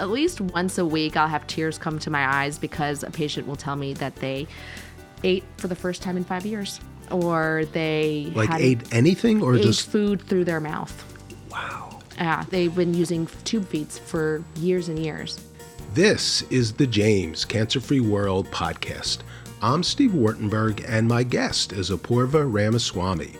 at 0.00 0.08
least 0.08 0.40
once 0.40 0.78
a 0.78 0.84
week, 0.86 1.16
I'll 1.16 1.28
have 1.28 1.46
tears 1.46 1.76
come 1.78 1.98
to 2.00 2.10
my 2.10 2.26
eyes 2.42 2.58
because 2.58 3.02
a 3.02 3.10
patient 3.10 3.46
will 3.46 3.56
tell 3.56 3.76
me 3.76 3.92
that 3.94 4.16
they 4.16 4.46
ate 5.22 5.44
for 5.58 5.68
the 5.68 5.74
first 5.74 6.00
time 6.02 6.16
in 6.16 6.24
five 6.24 6.46
years, 6.46 6.80
or 7.10 7.66
they 7.72 8.32
Like 8.34 8.50
ate 8.58 8.92
anything 8.94 9.42
or 9.42 9.56
ate 9.56 9.62
just 9.62 9.88
food 9.90 10.22
through 10.22 10.44
their 10.44 10.60
mouth. 10.60 10.94
wow. 11.50 11.98
Yeah, 12.16 12.44
they've 12.50 12.74
been 12.74 12.94
using 12.94 13.28
tube 13.44 13.66
feeds 13.68 13.98
for 13.98 14.42
years 14.56 14.88
and 14.88 14.98
years. 14.98 15.38
This 15.94 16.42
is 16.50 16.72
the 16.72 16.86
James 16.86 17.44
Cancer 17.44 17.80
Free 17.80 18.00
World 18.00 18.46
podcast. 18.50 19.18
I'm 19.62 19.82
Steve 19.82 20.12
Wartenberg, 20.12 20.82
and 20.88 21.08
my 21.08 21.22
guest 21.22 21.72
is 21.72 21.90
Apoorva 21.90 22.50
Ramaswamy. 22.50 23.32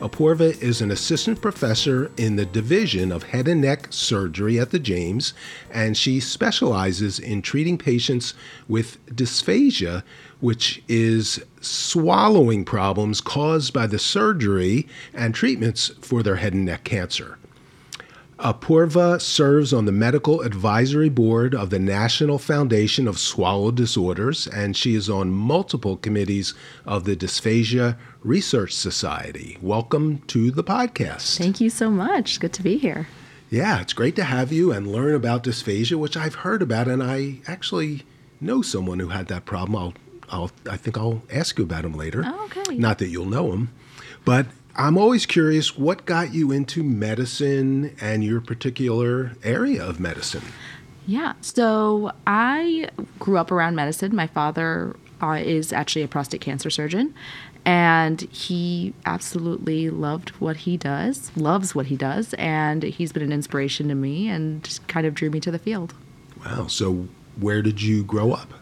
Apoorva 0.00 0.56
is 0.62 0.80
an 0.80 0.92
assistant 0.92 1.40
professor 1.40 2.12
in 2.16 2.36
the 2.36 2.46
Division 2.46 3.10
of 3.10 3.24
Head 3.24 3.48
and 3.48 3.60
Neck 3.60 3.88
Surgery 3.90 4.56
at 4.56 4.70
the 4.70 4.78
James, 4.78 5.34
and 5.72 5.96
she 5.96 6.20
specializes 6.20 7.18
in 7.18 7.42
treating 7.42 7.76
patients 7.76 8.32
with 8.68 9.04
dysphagia, 9.06 10.04
which 10.38 10.84
is 10.86 11.42
swallowing 11.60 12.64
problems 12.64 13.20
caused 13.20 13.72
by 13.72 13.88
the 13.88 13.98
surgery 13.98 14.86
and 15.12 15.34
treatments 15.34 15.90
for 16.00 16.22
their 16.22 16.36
head 16.36 16.54
and 16.54 16.64
neck 16.64 16.84
cancer. 16.84 17.36
Apoorva 18.38 19.20
serves 19.20 19.72
on 19.72 19.84
the 19.84 19.90
medical 19.90 20.42
advisory 20.42 21.08
board 21.08 21.56
of 21.56 21.70
the 21.70 21.78
National 21.80 22.38
Foundation 22.38 23.08
of 23.08 23.18
Swallow 23.18 23.72
Disorders, 23.72 24.46
and 24.46 24.76
she 24.76 24.94
is 24.94 25.10
on 25.10 25.32
multiple 25.32 25.96
committees 25.96 26.54
of 26.86 27.02
the 27.02 27.16
Dysphagia 27.16 27.96
Research 28.22 28.74
Society. 28.74 29.58
Welcome 29.60 30.18
to 30.28 30.52
the 30.52 30.62
podcast. 30.62 31.36
Thank 31.36 31.60
you 31.60 31.68
so 31.68 31.90
much. 31.90 32.38
Good 32.38 32.52
to 32.52 32.62
be 32.62 32.78
here. 32.78 33.08
Yeah, 33.50 33.80
it's 33.80 33.92
great 33.92 34.14
to 34.14 34.24
have 34.24 34.52
you 34.52 34.70
and 34.70 34.86
learn 34.86 35.16
about 35.16 35.42
dysphagia, 35.42 35.96
which 35.98 36.16
I've 36.16 36.36
heard 36.36 36.62
about, 36.62 36.86
and 36.86 37.02
I 37.02 37.38
actually 37.48 38.04
know 38.40 38.62
someone 38.62 39.00
who 39.00 39.08
had 39.08 39.26
that 39.28 39.46
problem. 39.46 39.74
I'll, 39.74 39.94
I'll, 40.30 40.50
I 40.70 40.76
think 40.76 40.96
I'll 40.96 41.22
ask 41.32 41.58
you 41.58 41.64
about 41.64 41.84
him 41.84 41.94
later. 41.94 42.22
Oh, 42.24 42.44
okay. 42.44 42.76
Not 42.76 42.98
that 42.98 43.08
you'll 43.08 43.24
know 43.24 43.50
him, 43.50 43.72
but 44.24 44.46
I'm 44.78 44.96
always 44.96 45.26
curious 45.26 45.76
what 45.76 46.06
got 46.06 46.32
you 46.32 46.52
into 46.52 46.84
medicine 46.84 47.96
and 48.00 48.22
your 48.22 48.40
particular 48.40 49.32
area 49.42 49.84
of 49.84 49.98
medicine. 49.98 50.44
Yeah. 51.04 51.32
So 51.40 52.12
I 52.28 52.88
grew 53.18 53.38
up 53.38 53.50
around 53.50 53.74
medicine. 53.74 54.14
My 54.14 54.28
father 54.28 54.94
uh, 55.20 55.40
is 55.42 55.72
actually 55.72 56.02
a 56.02 56.08
prostate 56.08 56.40
cancer 56.40 56.70
surgeon, 56.70 57.12
and 57.64 58.20
he 58.30 58.94
absolutely 59.04 59.90
loved 59.90 60.30
what 60.38 60.58
he 60.58 60.76
does, 60.76 61.36
loves 61.36 61.74
what 61.74 61.86
he 61.86 61.96
does, 61.96 62.34
and 62.34 62.84
he's 62.84 63.10
been 63.10 63.24
an 63.24 63.32
inspiration 63.32 63.88
to 63.88 63.96
me 63.96 64.28
and 64.28 64.62
just 64.62 64.86
kind 64.86 65.08
of 65.08 65.14
drew 65.14 65.28
me 65.28 65.40
to 65.40 65.50
the 65.50 65.58
field. 65.58 65.92
Wow. 66.44 66.68
So, 66.68 67.08
where 67.40 67.62
did 67.62 67.82
you 67.82 68.04
grow 68.04 68.30
up? 68.30 68.52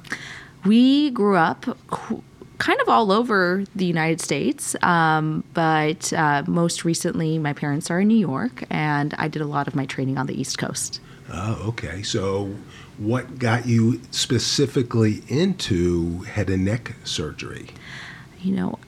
We 0.65 1.11
grew 1.11 1.37
up 1.37 1.77
kind 2.59 2.81
of 2.81 2.89
all 2.89 3.13
over 3.13 3.65
the 3.75 3.85
United 3.85 4.21
States, 4.21 4.75
um, 4.83 5.45
but 5.55 6.13
uh, 6.13 6.43
most 6.47 6.85
recently, 6.85 7.39
my 7.39 7.53
parents 7.53 7.91
are 7.91 8.01
in 8.01 8.09
New 8.09 8.19
York, 8.19 8.65
and 8.71 9.15
I 9.19 9.29
did 9.29 9.43
a 9.43 9.47
lot 9.47 9.69
of 9.69 9.75
my 9.75 9.87
training 9.87 10.19
on 10.19 10.27
the 10.27 10.39
East 10.41 10.59
Coast. 10.59 11.01
Oh, 11.33 11.69
okay. 11.69 12.03
So, 12.03 12.55
what 12.99 13.39
got 13.39 13.67
you 13.67 14.01
specifically 14.11 15.23
into 15.29 16.21
head 16.23 16.49
and 16.49 16.65
neck 16.65 16.95
surgery? 17.05 17.69
you 18.47 18.55
know 18.55 18.79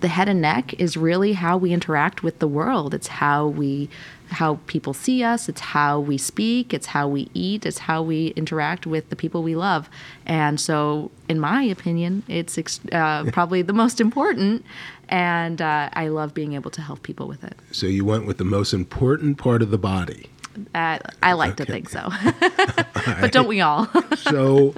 the 0.00 0.08
head 0.08 0.28
and 0.28 0.40
neck 0.40 0.74
is 0.80 0.96
really 0.96 1.32
how 1.32 1.56
we 1.56 1.72
interact 1.72 2.22
with 2.22 2.38
the 2.38 2.48
world. 2.48 2.94
It's 2.94 3.08
how 3.08 3.46
we 3.46 3.88
how 4.30 4.58
people 4.66 4.92
see 4.92 5.24
us. 5.24 5.48
It's 5.48 5.60
how 5.60 5.98
we 5.98 6.18
speak. 6.18 6.74
It's 6.74 6.88
how 6.88 7.08
we 7.08 7.30
eat. 7.32 7.64
It's 7.64 7.78
how 7.78 8.02
we 8.02 8.28
interact 8.28 8.86
with 8.86 9.08
the 9.08 9.16
people 9.16 9.42
we 9.42 9.56
love. 9.56 9.88
And 10.26 10.60
so 10.60 11.10
in 11.28 11.40
my 11.40 11.62
opinion 11.62 12.22
it's 12.28 12.58
uh, 12.92 13.24
probably 13.32 13.62
the 13.62 13.72
most 13.72 14.00
important. 14.00 14.64
And 15.08 15.62
uh, 15.62 15.88
i 15.94 16.08
love 16.08 16.34
being 16.34 16.52
able 16.52 16.70
to 16.72 16.82
help 16.82 17.02
people 17.02 17.26
with 17.26 17.42
it. 17.42 17.56
So, 17.72 17.86
you 17.86 18.04
went 18.04 18.26
with 18.26 18.36
the 18.36 18.44
most 18.44 18.74
important 18.74 19.38
part 19.38 19.62
of 19.62 19.70
the 19.70 19.78
body. 19.78 20.28
uh, 20.74 20.98
i 21.22 21.32
like 21.32 21.56
to 21.56 21.64
think 21.64 21.88
so. 21.88 22.10
But 23.20 23.32
don't 23.32 23.48
we 23.48 23.62
all? 23.62 23.88
So, 24.16 24.74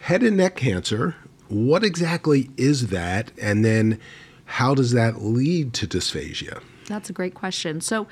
head 0.00 0.22
and 0.22 0.38
neck 0.38 0.56
cancer, 0.56 1.16
what 1.48 1.84
exactly 1.84 2.48
is 2.56 2.88
that? 2.88 3.30
And 3.40 3.62
then 3.62 4.00
how 4.44 4.74
does 4.74 4.92
that 4.92 5.22
lead 5.22 5.72
to 5.74 5.86
dysphagia? 5.86 6.62
That's 6.86 7.10
a 7.10 7.12
great 7.12 7.34
question. 7.34 7.80
So, 7.80 8.06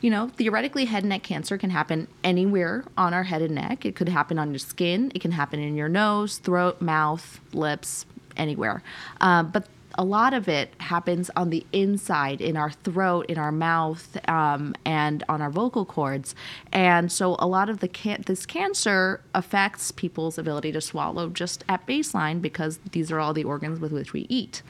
you 0.00 0.10
know, 0.10 0.28
theoretically, 0.28 0.84
head 0.84 1.02
and 1.02 1.10
neck 1.10 1.22
cancer 1.22 1.58
can 1.58 1.70
happen 1.70 2.08
anywhere 2.22 2.84
on 2.96 3.14
our 3.14 3.24
head 3.24 3.42
and 3.42 3.54
neck. 3.54 3.84
It 3.84 3.96
could 3.96 4.08
happen 4.08 4.38
on 4.38 4.50
your 4.50 4.58
skin, 4.58 5.10
it 5.14 5.20
can 5.20 5.32
happen 5.32 5.60
in 5.60 5.76
your 5.76 5.88
nose, 5.88 6.38
throat, 6.38 6.80
mouth, 6.80 7.40
lips, 7.52 8.06
anywhere. 8.36 8.82
Uh, 9.20 9.42
but 9.42 9.66
a 9.98 10.04
lot 10.04 10.34
of 10.34 10.48
it 10.48 10.74
happens 10.78 11.30
on 11.36 11.50
the 11.50 11.66
inside, 11.72 12.40
in 12.40 12.56
our 12.56 12.70
throat, 12.70 13.26
in 13.26 13.38
our 13.38 13.52
mouth, 13.52 14.16
um, 14.28 14.74
and 14.84 15.24
on 15.28 15.40
our 15.40 15.50
vocal 15.50 15.84
cords. 15.84 16.34
And 16.72 17.10
so, 17.10 17.36
a 17.38 17.46
lot 17.46 17.68
of 17.68 17.80
the 17.80 17.88
can- 17.88 18.22
this 18.26 18.46
cancer 18.46 19.22
affects 19.34 19.90
people's 19.90 20.38
ability 20.38 20.72
to 20.72 20.80
swallow 20.80 21.28
just 21.28 21.64
at 21.68 21.86
baseline 21.86 22.42
because 22.42 22.78
these 22.92 23.10
are 23.10 23.18
all 23.18 23.32
the 23.32 23.44
organs 23.44 23.80
with 23.80 23.92
which 23.92 24.12
we 24.12 24.26
eat. 24.28 24.62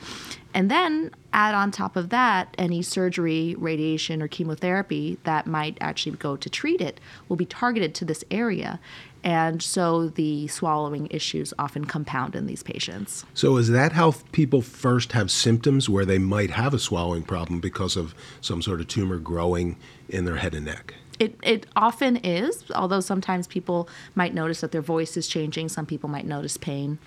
And 0.56 0.71
then 0.71 1.11
add 1.34 1.55
on 1.55 1.71
top 1.71 1.97
of 1.97 2.09
that 2.09 2.55
any 2.56 2.81
surgery, 2.81 3.55
radiation, 3.59 4.22
or 4.22 4.27
chemotherapy 4.27 5.19
that 5.25 5.47
might 5.47 5.77
actually 5.83 6.17
go 6.17 6.34
to 6.34 6.49
treat 6.49 6.81
it 6.81 6.99
will 7.28 7.37
be 7.37 7.44
targeted 7.44 7.94
to 7.97 8.06
this 8.06 8.25
area. 8.31 8.81
And 9.22 9.62
so 9.62 10.09
the 10.09 10.47
swallowing 10.47 11.09
issues 11.11 11.53
often 11.59 11.84
compound 11.84 12.34
in 12.34 12.47
these 12.47 12.62
patients. 12.62 13.27
So, 13.34 13.59
is 13.59 13.69
that 13.69 13.93
how 13.93 14.15
people 14.33 14.62
first 14.62 15.12
have 15.12 15.31
symptoms 15.31 15.91
where 15.91 16.06
they 16.06 16.16
might 16.16 16.53
have 16.53 16.72
a 16.72 16.78
swallowing 16.78 17.25
problem 17.25 17.61
because 17.61 17.95
of 17.95 18.15
some 18.41 18.62
sort 18.62 18.81
of 18.81 18.89
tumor 18.89 19.19
growing 19.19 19.77
in 20.09 20.25
their 20.25 20.37
head 20.37 20.55
and 20.55 20.65
neck? 20.65 20.95
It, 21.19 21.39
it 21.43 21.66
often 21.77 22.16
is, 22.16 22.65
although 22.75 23.00
sometimes 23.00 23.47
people 23.47 23.91
might 24.15 24.33
notice 24.33 24.62
that 24.62 24.72
their 24.72 24.81
voice 24.81 25.19
is 25.19 25.28
changing. 25.28 25.69
Some 25.69 25.84
people 25.84 26.09
might 26.09 26.27
notice 26.27 26.56
pain. 26.56 26.99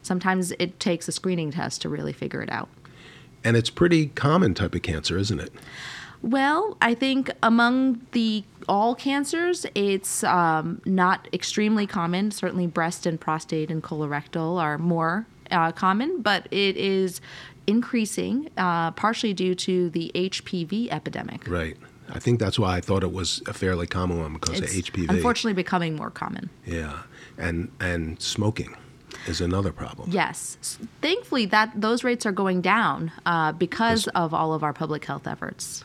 Sometimes 0.00 0.52
it 0.52 0.80
takes 0.80 1.06
a 1.06 1.12
screening 1.12 1.50
test 1.50 1.82
to 1.82 1.90
really 1.90 2.12
figure 2.14 2.40
it 2.40 2.50
out. 2.50 2.70
And 3.44 3.56
it's 3.56 3.70
pretty 3.70 4.06
common 4.06 4.54
type 4.54 4.74
of 4.74 4.82
cancer, 4.82 5.18
isn't 5.18 5.38
it? 5.38 5.52
Well, 6.22 6.78
I 6.80 6.94
think 6.94 7.30
among 7.42 8.00
the 8.12 8.44
all 8.66 8.94
cancers, 8.94 9.66
it's 9.74 10.24
um, 10.24 10.80
not 10.86 11.28
extremely 11.34 11.86
common. 11.86 12.30
Certainly, 12.30 12.68
breast 12.68 13.04
and 13.04 13.20
prostate 13.20 13.70
and 13.70 13.82
colorectal 13.82 14.58
are 14.58 14.78
more 14.78 15.26
uh, 15.50 15.72
common, 15.72 16.22
but 16.22 16.48
it 16.50 16.78
is 16.78 17.20
increasing, 17.66 18.48
uh, 18.56 18.90
partially 18.92 19.34
due 19.34 19.54
to 19.54 19.90
the 19.90 20.10
HPV 20.14 20.88
epidemic. 20.90 21.46
Right. 21.46 21.76
I 22.08 22.18
think 22.18 22.38
that's 22.40 22.58
why 22.58 22.76
I 22.76 22.80
thought 22.80 23.02
it 23.02 23.12
was 23.12 23.42
a 23.46 23.52
fairly 23.52 23.86
common 23.86 24.20
one 24.20 24.34
because 24.34 24.60
It's 24.60 24.72
of 24.72 24.84
HPV. 24.84 25.10
unfortunately 25.10 25.54
becoming 25.54 25.94
more 25.96 26.10
common. 26.10 26.48
Yeah. 26.66 27.02
And 27.36 27.70
and 27.80 28.20
smoking 28.20 28.76
is 29.26 29.40
another 29.40 29.72
problem. 29.72 30.10
Yes, 30.10 30.78
thankfully 31.00 31.46
that 31.46 31.72
those 31.74 32.04
rates 32.04 32.26
are 32.26 32.32
going 32.32 32.60
down 32.60 33.12
uh, 33.26 33.52
because 33.52 34.06
of 34.08 34.32
all 34.34 34.54
of 34.54 34.62
our 34.62 34.72
public 34.72 35.04
health 35.04 35.26
efforts. 35.26 35.84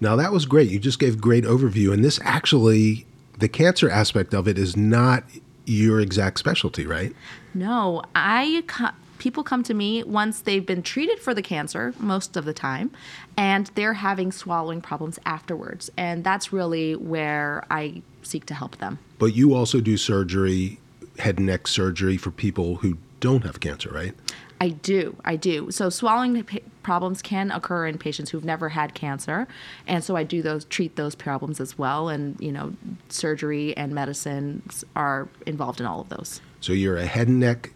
Now 0.00 0.16
that 0.16 0.32
was 0.32 0.46
great. 0.46 0.70
You 0.70 0.78
just 0.80 0.98
gave 0.98 1.20
great 1.20 1.44
overview 1.44 1.92
and 1.92 2.04
this 2.04 2.18
actually 2.24 3.06
the 3.38 3.48
cancer 3.48 3.88
aspect 3.88 4.34
of 4.34 4.48
it 4.48 4.58
is 4.58 4.76
not 4.76 5.24
your 5.64 6.00
exact 6.00 6.38
specialty, 6.38 6.86
right? 6.86 7.14
No, 7.54 8.02
I 8.14 8.64
co- 8.66 8.90
people 9.18 9.44
come 9.44 9.62
to 9.62 9.74
me 9.74 10.02
once 10.02 10.40
they've 10.40 10.66
been 10.66 10.82
treated 10.82 11.20
for 11.20 11.34
the 11.34 11.42
cancer 11.42 11.94
most 11.98 12.36
of 12.36 12.44
the 12.44 12.52
time 12.52 12.90
and 13.36 13.70
they're 13.76 13.94
having 13.94 14.32
swallowing 14.32 14.80
problems 14.80 15.20
afterwards 15.24 15.88
and 15.96 16.24
that's 16.24 16.52
really 16.52 16.96
where 16.96 17.64
I 17.70 18.02
seek 18.22 18.46
to 18.46 18.54
help 18.54 18.78
them. 18.78 18.98
But 19.20 19.36
you 19.36 19.54
also 19.54 19.80
do 19.80 19.96
surgery, 19.96 20.80
head 21.18 21.38
and 21.38 21.46
neck 21.46 21.66
surgery 21.66 22.16
for 22.16 22.30
people 22.30 22.76
who 22.76 22.98
don't 23.20 23.44
have 23.44 23.60
cancer, 23.60 23.90
right? 23.90 24.14
I 24.60 24.68
do. 24.68 25.16
I 25.24 25.34
do. 25.34 25.72
So 25.72 25.90
swallowing 25.90 26.46
problems 26.84 27.20
can 27.20 27.50
occur 27.50 27.86
in 27.86 27.98
patients 27.98 28.30
who've 28.30 28.44
never 28.44 28.68
had 28.68 28.94
cancer, 28.94 29.48
and 29.88 30.04
so 30.04 30.14
I 30.14 30.22
do 30.22 30.40
those 30.40 30.64
treat 30.66 30.94
those 30.94 31.16
problems 31.16 31.60
as 31.60 31.76
well. 31.76 32.08
And 32.08 32.40
you 32.40 32.52
know, 32.52 32.74
surgery 33.08 33.76
and 33.76 33.92
medicines 33.92 34.84
are 34.94 35.28
involved 35.46 35.80
in 35.80 35.86
all 35.86 36.00
of 36.00 36.10
those. 36.10 36.40
So 36.60 36.72
you're 36.72 36.96
a 36.96 37.06
head 37.06 37.26
and 37.26 37.40
neck 37.40 37.72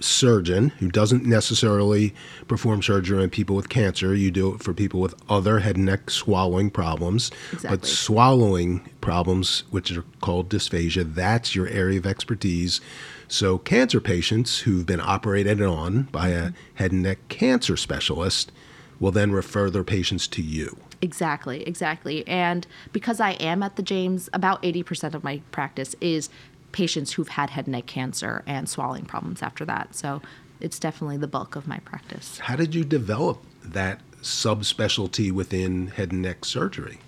surgeon 0.00 0.68
who 0.78 0.90
doesn't 0.90 1.24
necessarily 1.24 2.14
perform 2.48 2.82
surgery 2.82 3.22
on 3.22 3.30
people 3.30 3.56
with 3.56 3.68
cancer. 3.68 4.14
You 4.14 4.30
do 4.30 4.54
it 4.54 4.62
for 4.62 4.74
people 4.74 5.00
with 5.00 5.14
other 5.28 5.60
head 5.60 5.76
and 5.76 5.86
neck 5.86 6.10
swallowing 6.10 6.70
problems. 6.70 7.30
But 7.62 7.86
swallowing 7.86 8.88
problems, 9.00 9.64
which 9.70 9.96
are 9.96 10.04
called 10.20 10.48
dysphagia, 10.48 11.14
that's 11.14 11.54
your 11.54 11.68
area 11.68 11.98
of 11.98 12.06
expertise. 12.06 12.80
So 13.28 13.58
cancer 13.58 14.00
patients 14.00 14.60
who've 14.60 14.86
been 14.86 15.00
operated 15.00 15.60
on 15.62 16.02
by 16.04 16.28
a 16.28 16.52
head 16.74 16.92
and 16.92 17.02
neck 17.02 17.18
cancer 17.28 17.76
specialist 17.76 18.52
will 19.00 19.10
then 19.10 19.32
refer 19.32 19.68
their 19.70 19.84
patients 19.84 20.26
to 20.28 20.42
you. 20.42 20.76
Exactly, 21.02 21.62
exactly. 21.64 22.26
And 22.26 22.66
because 22.92 23.20
I 23.20 23.32
am 23.32 23.62
at 23.62 23.76
the 23.76 23.82
James, 23.82 24.30
about 24.32 24.62
80% 24.62 25.14
of 25.14 25.22
my 25.22 25.42
practice 25.50 25.94
is 26.00 26.30
patients 26.72 27.12
who've 27.12 27.28
had 27.28 27.50
head 27.50 27.66
and 27.66 27.72
neck 27.72 27.86
cancer 27.86 28.42
and 28.46 28.68
swallowing 28.68 29.04
problems 29.04 29.42
after 29.42 29.64
that. 29.64 29.94
So 29.94 30.20
it's 30.60 30.78
definitely 30.78 31.16
the 31.16 31.26
bulk 31.26 31.56
of 31.56 31.66
my 31.66 31.78
practice. 31.80 32.38
How 32.38 32.56
did 32.56 32.74
you 32.74 32.84
develop 32.84 33.42
that 33.62 34.00
subspecialty 34.22 35.30
within 35.32 35.88
head 35.88 36.12
and 36.12 36.22
neck 36.22 36.44
surgery? 36.44 36.98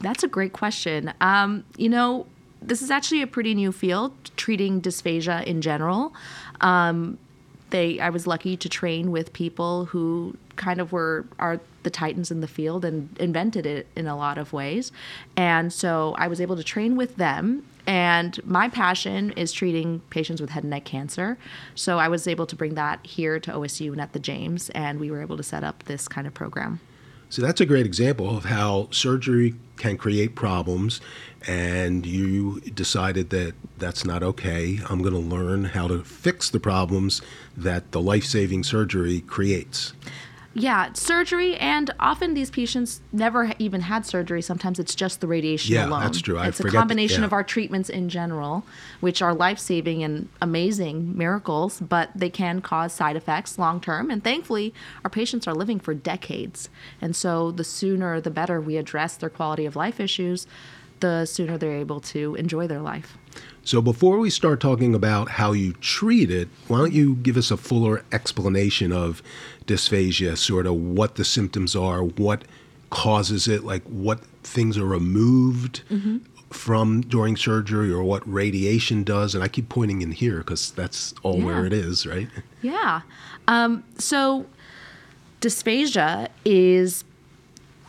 That's 0.00 0.22
a 0.22 0.28
great 0.28 0.52
question. 0.52 1.12
Um, 1.20 1.64
you 1.76 1.88
know, 1.88 2.26
this 2.60 2.82
is 2.82 2.90
actually 2.90 3.22
a 3.22 3.26
pretty 3.26 3.54
new 3.54 3.72
field, 3.72 4.12
treating 4.36 4.80
dysphagia 4.80 5.44
in 5.44 5.60
general. 5.60 6.14
Um, 6.60 7.18
they, 7.70 8.00
I 8.00 8.10
was 8.10 8.26
lucky 8.26 8.56
to 8.56 8.68
train 8.68 9.10
with 9.10 9.32
people 9.32 9.86
who 9.86 10.36
kind 10.56 10.80
of 10.80 10.92
were 10.92 11.26
are 11.38 11.60
the 11.84 11.90
titans 11.90 12.30
in 12.30 12.40
the 12.40 12.48
field 12.48 12.84
and 12.84 13.16
invented 13.18 13.64
it 13.64 13.86
in 13.94 14.06
a 14.06 14.16
lot 14.16 14.36
of 14.36 14.52
ways. 14.52 14.90
And 15.36 15.72
so 15.72 16.14
I 16.18 16.26
was 16.26 16.40
able 16.40 16.56
to 16.56 16.64
train 16.64 16.96
with 16.96 17.16
them. 17.16 17.64
And 17.86 18.44
my 18.46 18.68
passion 18.68 19.32
is 19.32 19.52
treating 19.52 20.00
patients 20.10 20.40
with 20.40 20.50
head 20.50 20.64
and 20.64 20.70
neck 20.70 20.84
cancer. 20.84 21.36
So 21.74 21.98
I 21.98 22.08
was 22.08 22.26
able 22.26 22.46
to 22.46 22.56
bring 22.56 22.74
that 22.74 23.06
here 23.06 23.38
to 23.38 23.52
OSU 23.52 23.92
and 23.92 24.00
at 24.00 24.14
the 24.14 24.18
James, 24.18 24.70
and 24.70 24.98
we 24.98 25.10
were 25.10 25.20
able 25.20 25.36
to 25.36 25.42
set 25.42 25.62
up 25.62 25.82
this 25.84 26.08
kind 26.08 26.26
of 26.26 26.32
program. 26.32 26.80
So 27.28 27.42
that's 27.42 27.60
a 27.60 27.66
great 27.66 27.84
example 27.84 28.36
of 28.36 28.44
how 28.44 28.88
surgery 28.90 29.54
can 29.76 29.96
create 29.96 30.34
problems, 30.34 31.00
and 31.46 32.06
you 32.06 32.60
decided 32.60 33.30
that 33.30 33.54
that's 33.76 34.04
not 34.04 34.22
okay. 34.22 34.78
I'm 34.88 35.02
going 35.02 35.14
to 35.14 35.18
learn 35.18 35.64
how 35.64 35.88
to 35.88 36.04
fix 36.04 36.48
the 36.48 36.60
problems 36.60 37.20
that 37.56 37.90
the 37.92 38.00
life 38.00 38.24
saving 38.24 38.62
surgery 38.62 39.20
creates. 39.20 39.94
Yeah, 40.56 40.92
surgery, 40.92 41.56
and 41.56 41.92
often 41.98 42.34
these 42.34 42.48
patients 42.48 43.00
never 43.12 43.52
even 43.58 43.80
had 43.80 44.06
surgery. 44.06 44.40
Sometimes 44.40 44.78
it's 44.78 44.94
just 44.94 45.20
the 45.20 45.26
radiation 45.26 45.74
Yeah, 45.74 45.86
alone. 45.86 46.00
that's 46.04 46.20
true. 46.20 46.38
I 46.38 46.46
it's 46.46 46.60
a 46.60 46.62
that- 46.62 46.72
combination 46.72 47.22
yeah. 47.22 47.26
of 47.26 47.32
our 47.32 47.42
treatments 47.42 47.88
in 47.90 48.08
general, 48.08 48.64
which 49.00 49.20
are 49.20 49.34
life 49.34 49.58
saving 49.58 50.04
and 50.04 50.28
amazing 50.40 51.18
miracles, 51.18 51.80
but 51.80 52.10
they 52.14 52.30
can 52.30 52.60
cause 52.60 52.92
side 52.92 53.16
effects 53.16 53.58
long 53.58 53.80
term. 53.80 54.10
And 54.10 54.22
thankfully, 54.22 54.72
our 55.02 55.10
patients 55.10 55.48
are 55.48 55.54
living 55.54 55.80
for 55.80 55.92
decades. 55.92 56.68
And 57.00 57.16
so 57.16 57.50
the 57.50 57.64
sooner 57.64 58.20
the 58.20 58.30
better 58.30 58.60
we 58.60 58.76
address 58.76 59.16
their 59.16 59.30
quality 59.30 59.66
of 59.66 59.74
life 59.74 59.98
issues, 59.98 60.46
the 61.00 61.26
sooner 61.26 61.58
they're 61.58 61.76
able 61.78 62.00
to 62.00 62.36
enjoy 62.36 62.68
their 62.68 62.80
life. 62.80 63.18
So 63.64 63.80
before 63.80 64.18
we 64.18 64.28
start 64.28 64.60
talking 64.60 64.94
about 64.94 65.30
how 65.30 65.52
you 65.52 65.72
treat 65.74 66.30
it, 66.30 66.48
why 66.68 66.78
don't 66.78 66.92
you 66.92 67.16
give 67.16 67.36
us 67.36 67.50
a 67.50 67.56
fuller 67.56 68.04
explanation 68.12 68.92
of 68.92 69.22
dysphagia, 69.66 70.36
sort 70.36 70.66
of 70.66 70.74
what 70.74 71.14
the 71.14 71.24
symptoms 71.24 71.74
are, 71.74 72.04
what 72.04 72.44
causes 72.90 73.48
it, 73.48 73.64
like 73.64 73.82
what 73.84 74.20
things 74.42 74.76
are 74.76 74.84
removed 74.84 75.82
from 76.50 77.00
during 77.00 77.36
surgery 77.36 77.90
or 77.90 78.02
what 78.04 78.22
radiation 78.30 79.02
does. 79.02 79.34
And 79.34 79.42
I 79.42 79.48
keep 79.48 79.68
pointing 79.68 80.02
in 80.02 80.12
here 80.12 80.38
because 80.38 80.70
that's 80.72 81.14
all 81.22 81.40
where 81.40 81.66
it 81.66 81.72
is, 81.72 82.06
right? 82.06 82.28
Yeah. 82.62 83.00
Um, 83.48 83.82
so 83.98 84.46
dysphagia 85.40 86.28
is 86.44 87.04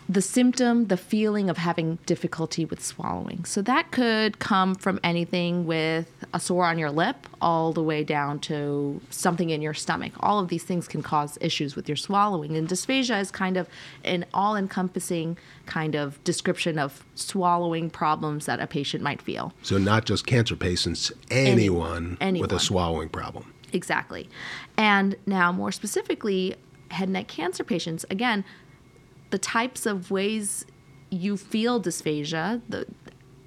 the 0.07 0.21
symptom, 0.21 0.85
the 0.87 0.97
feeling 0.97 1.49
of 1.49 1.57
having 1.57 1.97
difficulty 2.05 2.63
with 2.63 2.83
swallowing. 2.83 3.43
So 3.45 3.61
that 3.63 3.91
could 3.91 4.39
come 4.39 4.75
from 4.75 4.99
anything 5.03 5.65
with 5.65 6.11
a 6.33 6.39
sore 6.39 6.65
on 6.65 6.77
your 6.77 6.91
lip 6.91 7.27
all 7.41 7.73
the 7.73 7.81
way 7.81 8.03
down 8.03 8.39
to 8.39 9.01
something 9.09 9.49
in 9.49 9.61
your 9.61 9.73
stomach. 9.73 10.13
All 10.19 10.39
of 10.39 10.49
these 10.49 10.63
things 10.63 10.87
can 10.87 11.01
cause 11.01 11.37
issues 11.41 11.75
with 11.75 11.89
your 11.89 11.95
swallowing. 11.95 12.55
And 12.55 12.67
dysphagia 12.67 13.19
is 13.19 13.31
kind 13.31 13.57
of 13.57 13.67
an 14.03 14.25
all 14.33 14.55
encompassing 14.55 15.37
kind 15.65 15.95
of 15.95 16.23
description 16.23 16.77
of 16.77 17.03
swallowing 17.15 17.89
problems 17.89 18.45
that 18.45 18.59
a 18.59 18.67
patient 18.67 19.03
might 19.03 19.21
feel. 19.21 19.53
So 19.63 19.77
not 19.77 20.05
just 20.05 20.27
cancer 20.27 20.55
patients, 20.55 21.11
anyone, 21.31 22.11
with 22.11 22.21
anyone. 22.21 22.53
a 22.53 22.59
swallowing 22.59 23.09
problem. 23.09 23.53
Exactly. 23.73 24.29
And 24.77 25.15
now, 25.25 25.51
more 25.51 25.71
specifically, 25.71 26.55
head 26.91 27.05
and 27.05 27.13
neck 27.13 27.27
cancer 27.27 27.63
patients, 27.63 28.05
again, 28.09 28.45
the 29.29 29.37
types 29.37 29.85
of 29.85 30.11
ways 30.11 30.65
you 31.09 31.37
feel 31.37 31.81
dysphagia 31.81 32.61
the, 32.67 32.85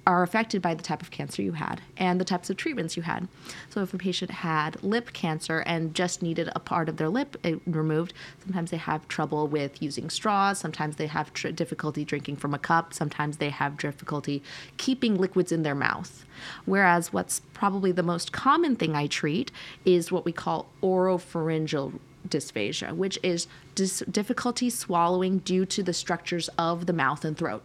are 0.09 0.23
affected 0.23 0.59
by 0.59 0.73
the 0.73 0.81
type 0.81 1.03
of 1.03 1.11
cancer 1.11 1.43
you 1.43 1.51
had 1.51 1.81
and 1.95 2.19
the 2.19 2.25
types 2.25 2.49
of 2.49 2.57
treatments 2.57 2.97
you 2.97 3.03
had. 3.03 3.27
So, 3.69 3.81
if 3.81 3.93
a 3.93 3.97
patient 3.97 4.31
had 4.31 4.81
lip 4.83 5.13
cancer 5.13 5.59
and 5.67 5.93
just 5.93 6.23
needed 6.23 6.49
a 6.55 6.59
part 6.59 6.89
of 6.89 6.97
their 6.97 7.09
lip 7.09 7.37
removed, 7.67 8.13
sometimes 8.43 8.71
they 8.71 8.77
have 8.77 9.07
trouble 9.07 9.47
with 9.47 9.83
using 9.83 10.09
straws, 10.09 10.57
sometimes 10.57 10.95
they 10.95 11.05
have 11.05 11.31
tr- 11.33 11.49
difficulty 11.49 12.03
drinking 12.03 12.37
from 12.37 12.55
a 12.55 12.59
cup, 12.59 12.91
sometimes 12.91 13.37
they 13.37 13.51
have 13.51 13.77
difficulty 13.77 14.41
keeping 14.77 15.15
liquids 15.15 15.51
in 15.51 15.61
their 15.61 15.75
mouth. 15.75 16.25
Whereas, 16.65 17.13
what's 17.13 17.41
probably 17.53 17.91
the 17.91 18.01
most 18.01 18.31
common 18.31 18.75
thing 18.77 18.95
I 18.95 19.05
treat 19.05 19.51
is 19.85 20.11
what 20.11 20.25
we 20.25 20.31
call 20.31 20.69
oropharyngeal 20.81 21.99
dysphagia, 22.27 22.95
which 22.95 23.17
is 23.23 23.47
dis- 23.75 24.03
difficulty 24.09 24.69
swallowing 24.69 25.39
due 25.39 25.65
to 25.65 25.83
the 25.83 25.93
structures 25.93 26.49
of 26.57 26.85
the 26.85 26.93
mouth 26.93 27.23
and 27.25 27.37
throat, 27.37 27.63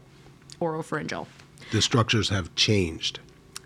oropharyngeal. 0.61 1.27
The 1.73 1.83
structures 1.83 2.29
have 2.29 2.55
changed. 2.55 3.21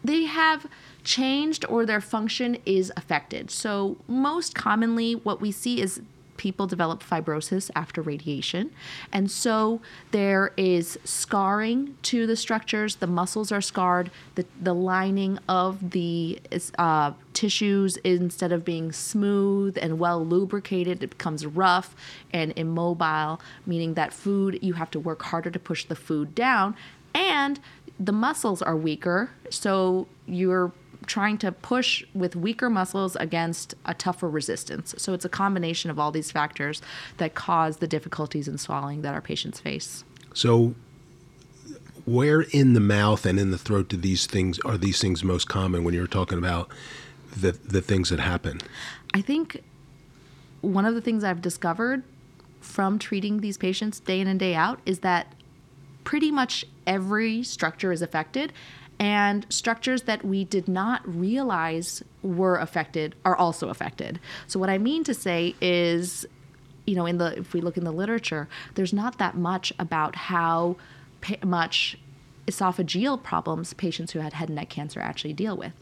They 0.05 0.25
have 0.25 0.67
changed 1.05 1.65
or 1.69 1.85
their 1.85 2.01
function 2.01 2.59
is 2.65 2.93
affected. 2.97 3.51
So, 3.51 3.97
most 4.07 4.55
commonly, 4.55 5.15
what 5.15 5.41
we 5.41 5.51
see 5.51 5.81
is 5.81 6.01
people 6.39 6.67
develop 6.67 7.03
fibrosis 7.03 7.71
after 7.75 8.01
radiation. 8.01 8.71
And 9.13 9.31
so 9.31 9.83
there 10.13 10.53
is 10.57 10.99
scarring 11.05 11.97
to 12.05 12.27
the 12.27 12.37
structures. 12.37 12.97
The 12.97 13.07
muscles 13.07 13.53
are 13.53 13.61
scarred. 13.61 14.11
The, 14.37 14.47
the 14.59 14.75
lining 14.75 15.39
of 15.49 15.91
the 15.91 16.41
uh, 16.79 17.13
tissues, 17.35 17.99
instead 17.99 18.53
of 18.53 18.65
being 18.65 18.93
smooth 18.93 19.77
and 19.81 19.99
well 19.99 20.25
lubricated, 20.25 21.03
it 21.03 21.11
becomes 21.11 21.45
rough 21.45 21.95
and 22.33 22.55
immobile, 22.57 23.41
meaning 23.67 23.95
that 23.95 24.15
food, 24.15 24.59
you 24.63 24.73
have 24.75 24.91
to 24.93 25.01
work 25.01 25.23
harder 25.25 25.51
to 25.51 25.59
push 25.59 25.85
the 25.85 25.97
food 25.97 26.35
down. 26.35 26.75
And 27.15 27.61
the 28.01 28.13
muscles 28.13 28.63
are 28.63 28.77
weaker, 28.77 29.31
so 29.51 30.07
you're 30.27 30.73
trying 31.09 31.39
to 31.39 31.51
push 31.51 32.05
with 32.15 32.37
weaker 32.37 32.71
muscles 32.71 33.17
against 33.17 33.75
a 33.85 33.95
tougher 33.95 34.29
resistance. 34.29 34.95
So 34.99 35.13
it's 35.15 35.25
a 35.25 35.29
combination 35.29 35.91
of 35.91 35.99
all 35.99 36.13
these 36.13 36.31
factors 36.31 36.81
that 37.17 37.35
cause 37.35 37.79
the 37.79 37.89
difficulties 37.89 38.47
in 38.47 38.59
swallowing 38.59 39.03
that 39.03 39.15
our 39.15 39.21
patients 39.21 39.59
face. 39.59 40.05
So, 40.35 40.75
where 42.05 42.43
in 42.43 42.75
the 42.75 42.81
mouth 42.81 43.27
and 43.27 43.39
in 43.39 43.51
the 43.51 43.59
throat 43.59 43.89
do 43.89 43.97
these 43.97 44.27
things 44.27 44.59
are 44.61 44.79
these 44.79 45.01
things 45.01 45.23
most 45.25 45.49
common 45.49 45.85
when 45.85 45.93
you're 45.93 46.07
talking 46.07 46.39
about 46.39 46.71
the 47.37 47.53
the 47.53 47.81
things 47.83 48.11
that 48.11 48.21
happen? 48.21 48.61
I 49.13 49.21
think 49.21 49.63
one 50.61 50.85
of 50.85 50.95
the 50.95 51.01
things 51.01 51.25
I've 51.25 51.43
discovered 51.43 52.03
from 52.61 52.99
treating 52.99 53.41
these 53.41 53.57
patients 53.57 54.01
day 54.01 54.21
in 54.21 54.27
and 54.27 54.39
day 54.39 54.55
out 54.55 54.81
is 54.87 55.01
that 55.01 55.35
pretty 56.05 56.31
much 56.31 56.65
every 56.87 57.43
structure 57.43 57.93
is 57.93 58.03
affected 58.03 58.53
and 58.99 59.47
structures 59.49 60.03
that 60.03 60.25
we 60.25 60.45
did 60.45 60.69
not 60.69 61.03
realize 61.07 62.03
were 62.23 62.57
affected 62.57 63.15
are 63.25 63.37
also 63.37 63.69
affected. 63.69 64.19
So 64.47 64.59
what 64.59 64.71
I 64.71 64.79
mean 64.79 65.05
to 65.05 65.15
say 65.15 65.55
is 65.61 66.27
you 66.87 66.95
know 66.95 67.07
in 67.07 67.19
the 67.19 67.39
if 67.39 67.53
we 67.53 67.61
look 67.61 67.77
in 67.77 67.85
the 67.85 67.93
literature 67.93 68.49
there's 68.75 68.95
not 68.95 69.19
that 69.19 69.37
much 69.37 69.73
about 69.79 70.17
how 70.17 70.77
much 71.45 71.99
esophageal 72.49 73.23
problems 73.23 73.75
patients 73.75 74.13
who 74.13 74.19
had 74.19 74.33
head 74.33 74.49
and 74.49 74.57
neck 74.57 74.71
cancer 74.71 75.01
actually 75.01 75.35
deal 75.35 75.57
with. 75.57 75.73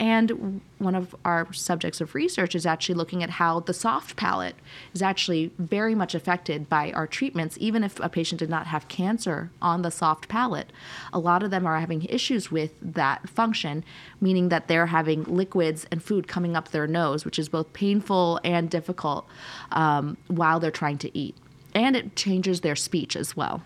And 0.00 0.60
one 0.78 0.94
of 0.94 1.14
our 1.24 1.52
subjects 1.52 2.00
of 2.00 2.14
research 2.14 2.54
is 2.54 2.66
actually 2.66 2.94
looking 2.96 3.22
at 3.22 3.30
how 3.30 3.60
the 3.60 3.74
soft 3.74 4.16
palate 4.16 4.56
is 4.94 5.02
actually 5.02 5.52
very 5.58 5.94
much 5.94 6.14
affected 6.14 6.68
by 6.68 6.90
our 6.92 7.06
treatments, 7.06 7.56
even 7.60 7.84
if 7.84 8.00
a 8.00 8.08
patient 8.08 8.38
did 8.38 8.50
not 8.50 8.66
have 8.66 8.88
cancer 8.88 9.50
on 9.60 9.82
the 9.82 9.90
soft 9.90 10.28
palate. 10.28 10.72
A 11.12 11.18
lot 11.18 11.42
of 11.42 11.50
them 11.50 11.66
are 11.66 11.78
having 11.78 12.04
issues 12.04 12.50
with 12.50 12.72
that 12.80 13.28
function, 13.28 13.84
meaning 14.20 14.48
that 14.48 14.66
they're 14.66 14.86
having 14.86 15.24
liquids 15.24 15.86
and 15.90 16.02
food 16.02 16.26
coming 16.26 16.56
up 16.56 16.70
their 16.70 16.86
nose, 16.86 17.24
which 17.24 17.38
is 17.38 17.48
both 17.48 17.72
painful 17.74 18.40
and 18.42 18.70
difficult 18.70 19.26
um, 19.72 20.16
while 20.28 20.58
they're 20.58 20.70
trying 20.70 20.98
to 20.98 21.16
eat. 21.16 21.36
And 21.74 21.94
it 21.96 22.16
changes 22.16 22.62
their 22.62 22.76
speech 22.76 23.16
as 23.16 23.36
well. 23.36 23.62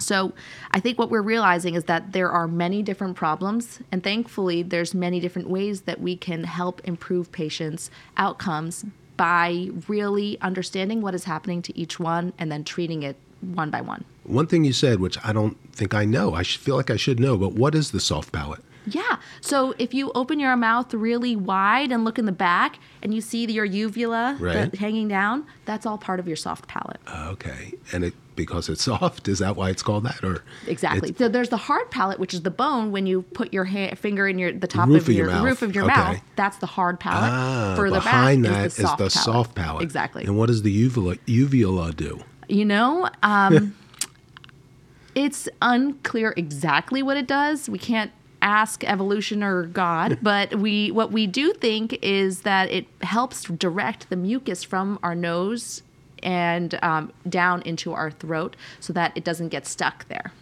So 0.00 0.32
I 0.70 0.80
think 0.80 0.98
what 0.98 1.10
we're 1.10 1.22
realizing 1.22 1.74
is 1.74 1.84
that 1.84 2.12
there 2.12 2.30
are 2.30 2.48
many 2.48 2.82
different 2.82 3.16
problems 3.16 3.80
and 3.92 4.02
thankfully 4.02 4.62
there's 4.62 4.94
many 4.94 5.20
different 5.20 5.48
ways 5.48 5.82
that 5.82 6.00
we 6.00 6.16
can 6.16 6.44
help 6.44 6.80
improve 6.84 7.30
patients 7.32 7.90
outcomes 8.16 8.84
by 9.16 9.68
really 9.86 10.40
understanding 10.40 11.02
what 11.02 11.14
is 11.14 11.24
happening 11.24 11.60
to 11.62 11.78
each 11.78 12.00
one 12.00 12.32
and 12.38 12.50
then 12.50 12.64
treating 12.64 13.02
it 13.02 13.16
one 13.40 13.70
by 13.70 13.80
one. 13.80 14.04
One 14.24 14.46
thing 14.46 14.64
you 14.64 14.72
said, 14.72 15.00
which 15.00 15.18
I 15.24 15.32
don't 15.32 15.56
think 15.72 15.94
I 15.94 16.04
know, 16.04 16.34
I 16.34 16.42
feel 16.42 16.76
like 16.76 16.90
I 16.90 16.96
should 16.96 17.20
know, 17.20 17.36
but 17.36 17.52
what 17.52 17.74
is 17.74 17.90
the 17.90 18.00
soft 18.00 18.32
palate? 18.32 18.62
Yeah. 18.86 19.18
So 19.40 19.74
if 19.78 19.92
you 19.94 20.10
open 20.14 20.40
your 20.40 20.56
mouth 20.56 20.92
really 20.94 21.36
wide 21.36 21.92
and 21.92 22.04
look 22.04 22.18
in 22.18 22.24
the 22.24 22.32
back 22.32 22.78
and 23.02 23.12
you 23.14 23.20
see 23.20 23.44
your 23.44 23.64
uvula 23.64 24.36
Right. 24.40 24.70
the- 24.70 24.76
hanging 24.78 25.06
down, 25.08 25.44
that's 25.66 25.84
all 25.86 25.98
part 25.98 26.18
of 26.20 26.26
your 26.26 26.36
soft 26.36 26.66
palate. 26.66 26.98
Okay. 27.08 27.74
And 27.92 28.04
it 28.04 28.14
because 28.36 28.70
it's 28.70 28.82
soft, 28.84 29.28
is 29.28 29.40
that 29.40 29.54
why 29.54 29.68
it's 29.68 29.82
called 29.82 30.04
that? 30.04 30.24
Or 30.24 30.42
Exactly. 30.66 31.14
So 31.18 31.28
there's 31.28 31.50
the 31.50 31.58
hard 31.58 31.90
palate, 31.90 32.18
which 32.18 32.32
is 32.32 32.40
the 32.40 32.50
bone 32.50 32.90
when 32.90 33.06
you 33.06 33.20
put 33.22 33.52
your 33.52 33.66
ha- 33.66 33.94
finger 33.96 34.26
in 34.26 34.38
your 34.38 34.50
the 34.50 34.66
top 34.66 34.88
roof 34.88 35.02
of 35.02 35.08
of 35.08 35.14
your 35.14 35.26
your, 35.26 35.34
mouth. 35.34 35.44
roof 35.44 35.62
of 35.62 35.74
your 35.74 35.84
Okay. 35.84 35.94
mouth. 35.94 36.20
That's 36.36 36.56
the 36.56 36.66
hard 36.66 36.98
palate. 37.00 37.30
ah, 37.32 37.74
Further 37.76 37.96
behind 37.96 38.44
back 38.44 38.52
that 38.52 38.66
is 38.66 38.76
the 38.76 38.82
soft 38.82 38.98
palate. 38.98 39.12
soft 39.12 39.54
palate. 39.54 39.82
Exactly. 39.82 40.24
And 40.24 40.38
what 40.38 40.46
does 40.46 40.62
the 40.62 40.70
uvula 40.72 41.16
uvula 41.26 41.92
do? 41.92 42.20
You 42.48 42.64
know, 42.64 43.10
um, 43.22 43.74
it's 45.14 45.48
unclear 45.60 46.32
exactly 46.36 47.02
what 47.02 47.16
it 47.16 47.26
does. 47.26 47.68
We 47.68 47.78
can't 47.78 48.10
ask 48.42 48.84
evolution 48.84 49.42
or 49.42 49.66
God, 49.66 50.18
but 50.22 50.54
we 50.56 50.90
what 50.90 51.12
we 51.12 51.26
do 51.26 51.52
think 51.52 51.98
is 52.02 52.42
that 52.42 52.70
it 52.70 52.86
helps 53.02 53.44
direct 53.44 54.10
the 54.10 54.16
mucus 54.16 54.62
from 54.62 54.98
our 55.02 55.14
nose 55.14 55.82
and 56.22 56.78
um, 56.82 57.12
down 57.28 57.62
into 57.62 57.92
our 57.92 58.10
throat 58.10 58.56
so 58.78 58.92
that 58.92 59.12
it 59.14 59.24
doesn't 59.24 59.48
get 59.48 59.66
stuck 59.66 60.06
there. 60.08 60.32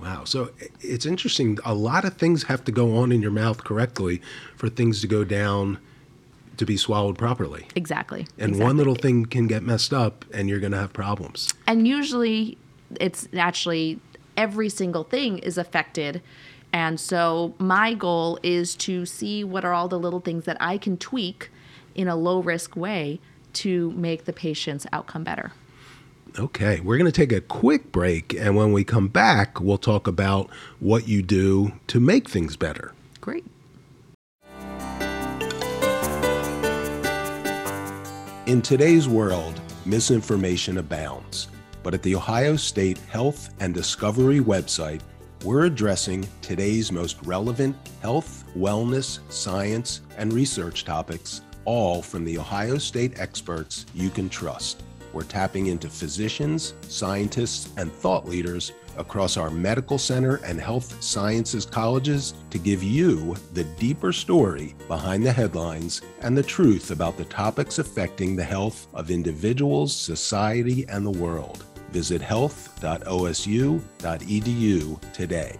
Wow. 0.00 0.24
So 0.24 0.50
it's 0.80 1.06
interesting. 1.06 1.58
A 1.64 1.74
lot 1.74 2.04
of 2.04 2.16
things 2.16 2.44
have 2.44 2.64
to 2.64 2.72
go 2.72 2.96
on 2.96 3.12
in 3.12 3.22
your 3.22 3.30
mouth 3.30 3.64
correctly 3.64 4.20
for 4.54 4.68
things 4.68 5.00
to 5.00 5.06
go 5.06 5.24
down 5.24 5.78
to 6.58 6.66
be 6.66 6.76
swallowed 6.76 7.18
properly. 7.18 7.66
Exactly. 7.74 8.26
And 8.38 8.50
exactly. 8.50 8.64
one 8.64 8.76
little 8.76 8.94
thing 8.94 9.26
can 9.26 9.46
get 9.46 9.62
messed 9.62 9.92
up 9.92 10.24
and 10.32 10.48
you're 10.48 10.60
going 10.60 10.72
to 10.72 10.78
have 10.78 10.92
problems. 10.92 11.52
and 11.66 11.86
usually 11.86 12.58
it's 13.00 13.28
actually 13.36 13.98
every 14.36 14.68
single 14.68 15.02
thing 15.04 15.38
is 15.38 15.58
affected 15.58 16.22
and 16.76 17.00
so 17.00 17.54
my 17.58 17.94
goal 17.94 18.38
is 18.42 18.76
to 18.76 19.06
see 19.06 19.42
what 19.42 19.64
are 19.64 19.72
all 19.72 19.88
the 19.88 19.98
little 19.98 20.20
things 20.20 20.44
that 20.44 20.58
i 20.60 20.76
can 20.76 20.96
tweak 20.98 21.50
in 21.94 22.06
a 22.06 22.14
low 22.14 22.40
risk 22.40 22.76
way 22.76 23.18
to 23.54 23.90
make 23.92 24.26
the 24.26 24.32
patient's 24.32 24.86
outcome 24.92 25.24
better 25.24 25.52
Okay, 26.38 26.80
we're 26.80 26.98
going 26.98 27.10
to 27.10 27.26
take 27.26 27.32
a 27.32 27.40
quick 27.40 27.92
break. 27.92 28.34
And 28.34 28.56
when 28.56 28.70
we 28.74 28.84
come 28.84 29.08
back, 29.08 29.58
we'll 29.58 29.78
talk 29.78 30.06
about 30.06 30.50
what 30.80 31.08
you 31.08 31.22
do 31.22 31.72
to 31.86 31.98
make 31.98 32.28
things 32.28 32.58
better. 32.58 32.92
great 33.22 33.46
In 38.46 38.60
today's 38.60 39.08
world, 39.08 39.62
misinformation 39.86 40.76
abounds. 40.76 41.48
But 41.82 41.94
at 41.94 42.02
the 42.02 42.14
Ohio 42.14 42.56
State 42.56 42.98
Health 42.98 43.54
and 43.60 43.72
Discovery 43.72 44.40
website, 44.40 45.00
we're 45.44 45.66
addressing 45.66 46.26
today's 46.42 46.90
most 46.90 47.18
relevant 47.24 47.76
health, 48.02 48.44
wellness, 48.56 49.20
science, 49.30 50.00
and 50.16 50.32
research 50.32 50.84
topics, 50.84 51.42
all 51.64 52.02
from 52.02 52.24
the 52.24 52.38
Ohio 52.38 52.78
State 52.78 53.18
experts 53.20 53.86
you 53.94 54.10
can 54.10 54.28
trust. 54.28 54.82
We're 55.12 55.22
tapping 55.22 55.66
into 55.66 55.88
physicians, 55.88 56.74
scientists, 56.82 57.70
and 57.76 57.92
thought 57.92 58.28
leaders 58.28 58.72
across 58.98 59.36
our 59.36 59.50
medical 59.50 59.98
center 59.98 60.36
and 60.44 60.60
health 60.60 61.02
sciences 61.02 61.66
colleges 61.66 62.34
to 62.50 62.58
give 62.58 62.82
you 62.82 63.36
the 63.54 63.64
deeper 63.64 64.12
story 64.12 64.74
behind 64.88 65.24
the 65.24 65.32
headlines 65.32 66.02
and 66.22 66.36
the 66.36 66.42
truth 66.42 66.90
about 66.90 67.16
the 67.16 67.24
topics 67.26 67.78
affecting 67.78 68.36
the 68.36 68.44
health 68.44 68.88
of 68.94 69.10
individuals, 69.10 69.94
society, 69.94 70.86
and 70.88 71.04
the 71.04 71.10
world. 71.10 71.64
Visit 71.96 72.20
health.osu.edu 72.20 75.12
today. 75.14 75.56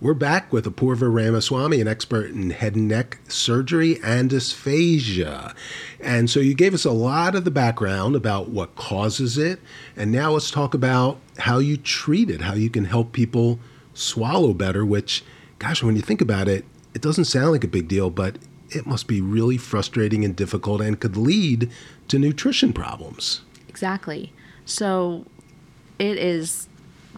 We're 0.00 0.14
back 0.14 0.52
with 0.52 0.64
Apoorva 0.64 1.14
Ramaswamy, 1.14 1.80
an 1.80 1.86
expert 1.86 2.32
in 2.32 2.50
head 2.50 2.74
and 2.74 2.88
neck 2.88 3.20
surgery 3.28 4.00
and 4.02 4.28
dysphagia. 4.28 5.54
And 6.00 6.28
so 6.28 6.40
you 6.40 6.54
gave 6.54 6.74
us 6.74 6.84
a 6.84 6.90
lot 6.90 7.36
of 7.36 7.44
the 7.44 7.52
background 7.52 8.16
about 8.16 8.48
what 8.48 8.74
causes 8.74 9.38
it. 9.38 9.60
And 9.96 10.10
now 10.10 10.32
let's 10.32 10.50
talk 10.50 10.74
about 10.74 11.20
how 11.38 11.60
you 11.60 11.76
treat 11.76 12.30
it, 12.30 12.40
how 12.40 12.54
you 12.54 12.70
can 12.70 12.86
help 12.86 13.12
people 13.12 13.60
swallow 13.94 14.52
better, 14.52 14.84
which, 14.84 15.22
gosh, 15.60 15.80
when 15.80 15.94
you 15.94 16.02
think 16.02 16.20
about 16.20 16.48
it, 16.48 16.64
it 16.92 17.02
doesn't 17.02 17.26
sound 17.26 17.52
like 17.52 17.62
a 17.62 17.68
big 17.68 17.86
deal, 17.86 18.10
but 18.10 18.34
it 18.70 18.86
must 18.86 19.06
be 19.06 19.20
really 19.20 19.56
frustrating 19.56 20.24
and 20.24 20.36
difficult 20.36 20.80
and 20.80 21.00
could 21.00 21.16
lead 21.16 21.70
to 22.08 22.18
nutrition 22.18 22.72
problems. 22.72 23.42
exactly. 23.68 24.32
So 24.64 25.24
it 25.98 26.18
is 26.18 26.68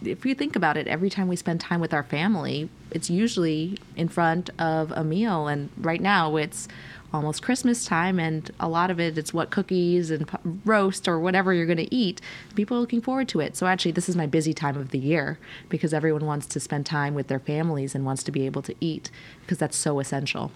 if 0.03 0.25
you 0.25 0.33
think 0.33 0.55
about 0.55 0.77
it 0.77 0.87
every 0.87 1.09
time 1.09 1.27
we 1.27 1.35
spend 1.35 1.59
time 1.59 1.79
with 1.79 1.93
our 1.93 2.03
family 2.03 2.69
it's 2.89 3.09
usually 3.09 3.77
in 3.95 4.09
front 4.09 4.49
of 4.59 4.91
a 4.91 5.03
meal. 5.03 5.47
And 5.47 5.69
right 5.77 6.01
now 6.01 6.35
it's 6.37 6.67
almost 7.13 7.41
christmas 7.41 7.83
time 7.83 8.17
and 8.21 8.51
a 8.57 8.69
lot 8.69 8.89
of 8.89 8.97
it 8.97 9.17
it's 9.17 9.33
what 9.33 9.49
cookies 9.49 10.09
and 10.11 10.25
roast 10.63 11.09
or 11.09 11.19
whatever 11.19 11.53
you're 11.53 11.65
going 11.65 11.77
to 11.77 11.93
eat. 11.93 12.21
People 12.55 12.77
are 12.77 12.79
looking 12.79 13.01
forward 13.01 13.27
to 13.29 13.39
it. 13.39 13.57
So 13.57 13.67
actually 13.67 13.91
this 13.91 14.07
is 14.07 14.15
my 14.15 14.25
busy 14.25 14.53
time 14.53 14.77
of 14.77 14.91
the 14.91 14.99
year 14.99 15.37
because 15.69 15.93
everyone 15.93 16.25
wants 16.25 16.45
to 16.47 16.59
spend 16.59 16.85
time 16.85 17.13
with 17.13 17.27
their 17.27 17.39
families 17.39 17.95
and 17.95 18.05
wants 18.05 18.23
to 18.23 18.31
be 18.31 18.45
able 18.45 18.61
to 18.61 18.75
eat 18.79 19.11
because 19.41 19.57
that's 19.57 19.77
so 19.77 19.99
essential 19.99 20.51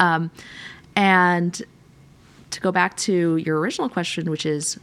um, 0.00 0.30
and 0.94 1.62
to 2.50 2.60
go 2.60 2.72
back 2.72 2.96
to 2.96 3.36
your 3.36 3.58
original 3.58 3.88
question, 3.88 4.30
which 4.30 4.46
is 4.46 4.78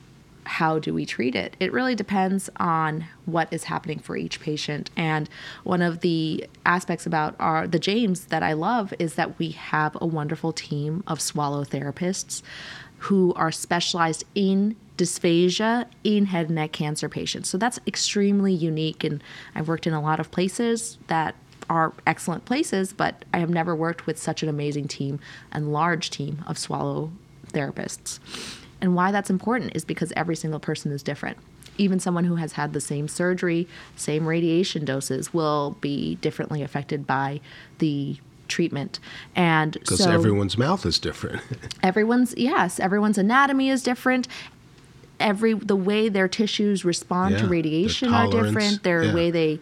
how 0.46 0.80
do 0.80 0.94
we 0.94 1.06
treat 1.06 1.36
it? 1.36 1.56
It 1.60 1.72
really 1.72 1.96
depends 1.96 2.50
on 2.58 3.06
what 3.26 3.52
is 3.52 3.66
happening 3.66 4.00
for 4.00 4.18
each 4.18 4.40
patient. 4.40 4.90
And 4.98 5.30
one 5.64 5.82
of 5.82 6.02
the 6.02 6.48
aspects 6.66 7.06
about 7.06 7.36
our 7.40 7.68
the 7.68 7.80
James 7.80 8.26
that 8.26 8.44
I 8.44 8.54
love 8.54 8.94
is 9.00 9.16
that 9.16 9.40
we 9.40 9.52
have 9.52 9.98
a 10.02 10.06
wonderful 10.06 10.52
team 10.52 11.04
of 11.08 11.22
swallow 11.22 11.64
therapists 11.64 12.42
who 13.00 13.34
are 13.36 13.52
specialized 13.52 14.24
in 14.36 14.76
dysphagia 14.98 15.86
in 16.04 16.28
head 16.28 16.48
and 16.48 16.56
neck 16.56 16.72
cancer 16.72 17.10
patients. 17.10 17.50
So 17.50 17.58
that's 17.58 17.80
extremely 17.88 18.54
unique 18.54 19.04
and 19.04 19.24
I've 19.56 19.68
worked 19.68 19.88
in 19.88 19.94
a 19.94 20.02
lot 20.02 20.20
of 20.20 20.30
places 20.32 20.98
that 21.08 21.36
are 21.74 21.92
excellent 22.06 22.46
places, 22.46 22.94
but 22.94 23.26
I 23.34 23.40
have 23.40 23.50
never 23.50 23.76
worked 23.76 24.06
with 24.06 24.20
such 24.20 24.44
an 24.44 24.50
amazing 24.50 24.88
team 24.88 25.20
and 25.52 25.74
large 25.74 26.12
team 26.12 26.44
of 26.46 26.60
swallow 26.60 27.12
therapists. 27.48 28.20
And 28.80 28.96
why 28.96 29.12
that's 29.12 29.32
important 29.32 29.76
is 29.76 29.84
because 29.84 30.14
every 30.16 30.36
single 30.36 30.60
person 30.60 30.92
is 30.92 31.02
different. 31.02 31.38
Even 31.80 32.00
someone 32.00 32.26
who 32.26 32.36
has 32.36 32.54
had 32.54 32.74
the 32.74 32.82
same 32.82 33.08
surgery, 33.08 33.68
same 33.96 34.28
radiation 34.28 34.86
doses 34.86 35.34
will 35.34 35.76
be 35.82 36.16
differently 36.16 36.62
affected 36.62 37.08
by 37.08 37.42
the 37.80 38.18
treatment. 38.48 39.00
And 39.36 39.72
Because 39.74 40.04
so 40.04 40.12
everyone's 40.12 40.60
mouth 40.60 40.86
is 40.86 41.00
different. 41.00 41.42
everyone's 41.84 42.36
yes, 42.38 42.80
everyone's 42.80 43.18
anatomy 43.18 43.70
is 43.70 43.82
different. 43.82 44.28
Every 45.20 45.54
the 45.54 45.76
way 45.76 46.10
their 46.10 46.28
tissues 46.28 46.84
respond 46.84 47.36
Yeah, 47.36 47.42
to 47.42 47.48
radiation 47.48 48.14
are 48.14 48.30
different. 48.30 48.84
Their 48.84 49.04
yeah. 49.06 49.14
way 49.14 49.32
they 49.32 49.60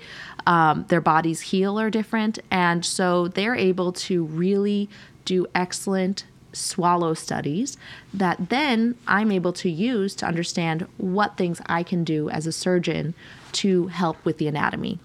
um, 0.48 0.86
their 0.88 1.02
bodies 1.02 1.42
heal 1.42 1.80
are 1.80 1.90
different, 1.90 2.40
and 2.50 2.84
so 2.86 3.28
they're 3.28 3.56
able 3.56 3.92
to 3.94 4.24
really 4.26 4.90
do 5.26 5.46
excellent 5.54 6.26
swallow 6.54 7.14
studies 7.14 7.78
that 8.14 8.50
then 8.50 8.96
I'm 9.08 9.32
able 9.32 9.54
to 9.54 9.70
use 9.70 10.16
to 10.16 10.26
understand 10.26 10.88
what 10.98 11.38
things 11.38 11.62
I 11.68 11.84
can 11.84 12.04
do 12.04 12.30
as 12.30 12.46
a 12.46 12.52
surgeon 12.52 13.14
to 13.54 13.88
help 13.88 14.24
with 14.26 14.38
the 14.38 14.48
anatomy. 14.48 15.00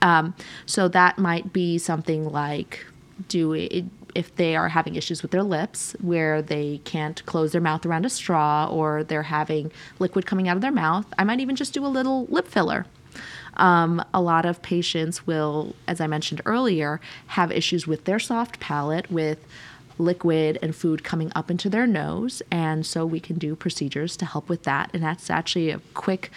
Um, 0.00 0.34
so 0.66 0.88
that 0.88 1.18
might 1.18 1.52
be 1.52 1.78
something 1.78 2.30
like 2.30 2.84
do 3.28 3.52
it 3.52 3.84
if 4.14 4.34
they 4.36 4.56
are 4.56 4.68
having 4.68 4.94
issues 4.94 5.22
with 5.22 5.30
their 5.30 5.42
lips 5.42 5.96
where 6.00 6.42
they 6.42 6.80
can't 6.84 7.24
close 7.26 7.52
their 7.52 7.60
mouth 7.60 7.86
around 7.86 8.04
a 8.04 8.10
straw 8.10 8.66
or 8.70 9.04
they're 9.04 9.22
having 9.24 9.72
liquid 9.98 10.26
coming 10.26 10.48
out 10.48 10.56
of 10.56 10.62
their 10.62 10.72
mouth. 10.72 11.06
I 11.18 11.24
might 11.24 11.40
even 11.40 11.56
just 11.56 11.72
do 11.72 11.84
a 11.84 11.88
little 11.88 12.26
lip 12.26 12.48
filler. 12.48 12.86
Um, 13.54 14.02
a 14.14 14.20
lot 14.20 14.46
of 14.46 14.62
patients 14.62 15.26
will, 15.26 15.74
as 15.86 16.00
I 16.00 16.06
mentioned 16.06 16.40
earlier, 16.46 17.00
have 17.28 17.52
issues 17.52 17.86
with 17.86 18.04
their 18.04 18.18
soft 18.18 18.60
palate 18.60 19.10
with 19.10 19.46
liquid 19.98 20.58
and 20.62 20.74
food 20.74 21.04
coming 21.04 21.30
up 21.34 21.50
into 21.50 21.68
their 21.68 21.86
nose. 21.86 22.42
And 22.50 22.86
so 22.86 23.04
we 23.04 23.20
can 23.20 23.36
do 23.38 23.54
procedures 23.54 24.16
to 24.18 24.24
help 24.24 24.48
with 24.48 24.62
that. 24.64 24.90
And 24.94 25.02
that's 25.02 25.30
actually 25.30 25.70
a 25.70 25.80
quick 25.94 26.30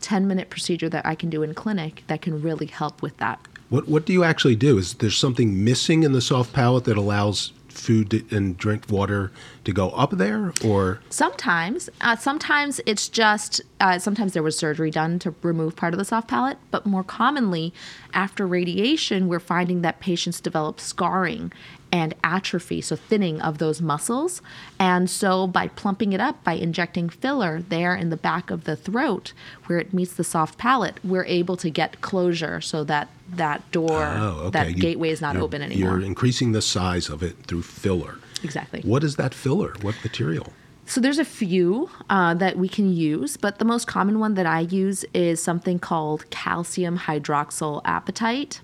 10 0.00 0.26
minute 0.26 0.50
procedure 0.50 0.88
that 0.88 1.06
I 1.06 1.14
can 1.14 1.30
do 1.30 1.42
in 1.42 1.54
clinic 1.54 2.04
that 2.06 2.22
can 2.22 2.42
really 2.42 2.66
help 2.66 3.02
with 3.02 3.16
that. 3.18 3.40
What 3.72 3.88
what 3.88 4.04
do 4.04 4.12
you 4.12 4.22
actually 4.22 4.54
do? 4.54 4.76
Is 4.76 4.92
there 4.92 5.08
something 5.08 5.64
missing 5.64 6.02
in 6.02 6.12
the 6.12 6.20
soft 6.20 6.52
palate 6.52 6.84
that 6.84 6.98
allows 6.98 7.54
food 7.68 8.10
to, 8.10 8.22
and 8.30 8.54
drink 8.58 8.84
water 8.90 9.32
to 9.64 9.72
go 9.72 9.88
up 9.92 10.10
there, 10.10 10.52
or 10.62 11.00
Sometimes, 11.08 11.88
uh, 12.02 12.14
sometimes 12.16 12.82
it's 12.84 13.08
just 13.08 13.62
uh, 13.80 13.98
sometimes 13.98 14.34
there 14.34 14.42
was 14.42 14.58
surgery 14.58 14.90
done 14.90 15.18
to 15.20 15.34
remove 15.40 15.74
part 15.74 15.94
of 15.94 15.98
the 15.98 16.04
soft 16.04 16.28
palate, 16.28 16.58
but 16.70 16.84
more 16.84 17.02
commonly, 17.02 17.72
after 18.12 18.46
radiation, 18.46 19.26
we're 19.26 19.40
finding 19.40 19.80
that 19.80 20.00
patients 20.00 20.38
develop 20.38 20.78
scarring 20.78 21.50
and 21.92 22.14
atrophy, 22.24 22.80
so 22.80 22.96
thinning 22.96 23.40
of 23.42 23.58
those 23.58 23.82
muscles. 23.82 24.40
And 24.80 25.10
so 25.10 25.46
by 25.46 25.68
plumping 25.68 26.14
it 26.14 26.20
up, 26.20 26.42
by 26.42 26.54
injecting 26.54 27.10
filler 27.10 27.60
there 27.68 27.94
in 27.94 28.08
the 28.08 28.16
back 28.16 28.50
of 28.50 28.64
the 28.64 28.74
throat 28.76 29.34
where 29.66 29.78
it 29.78 29.92
meets 29.92 30.14
the 30.14 30.24
soft 30.24 30.56
palate, 30.58 30.98
we're 31.04 31.26
able 31.26 31.56
to 31.58 31.68
get 31.68 32.00
closure 32.00 32.60
so 32.62 32.82
that 32.84 33.08
that 33.34 33.70
door, 33.70 34.04
Oh, 34.04 34.40
okay. 34.46 34.50
that 34.50 34.68
You- 34.70 34.82
gateway 34.82 35.10
is 35.10 35.20
not 35.20 35.36
open 35.36 35.60
anymore. 35.62 35.98
You're 35.98 36.00
increasing 36.06 36.52
the 36.52 36.62
size 36.62 37.08
of 37.10 37.22
it 37.22 37.36
through 37.46 37.62
filler. 37.62 38.16
Exactly. 38.42 38.80
What 38.80 39.04
is 39.04 39.16
that 39.16 39.34
filler? 39.34 39.74
What 39.82 39.94
material? 40.02 40.52
So 40.86 41.00
there's 41.00 41.18
a 41.20 41.24
few 41.24 41.90
uh, 42.10 42.34
that 42.34 42.58
we 42.58 42.68
can 42.68 42.92
use, 42.92 43.36
but 43.36 43.58
the 43.58 43.64
most 43.64 43.86
common 43.86 44.18
one 44.18 44.34
that 44.34 44.46
I 44.46 44.60
use 44.60 45.04
is 45.14 45.40
something 45.42 45.78
called 45.78 46.28
calcium 46.30 46.98
hydroxyl 46.98 47.82
apatite 47.84 48.58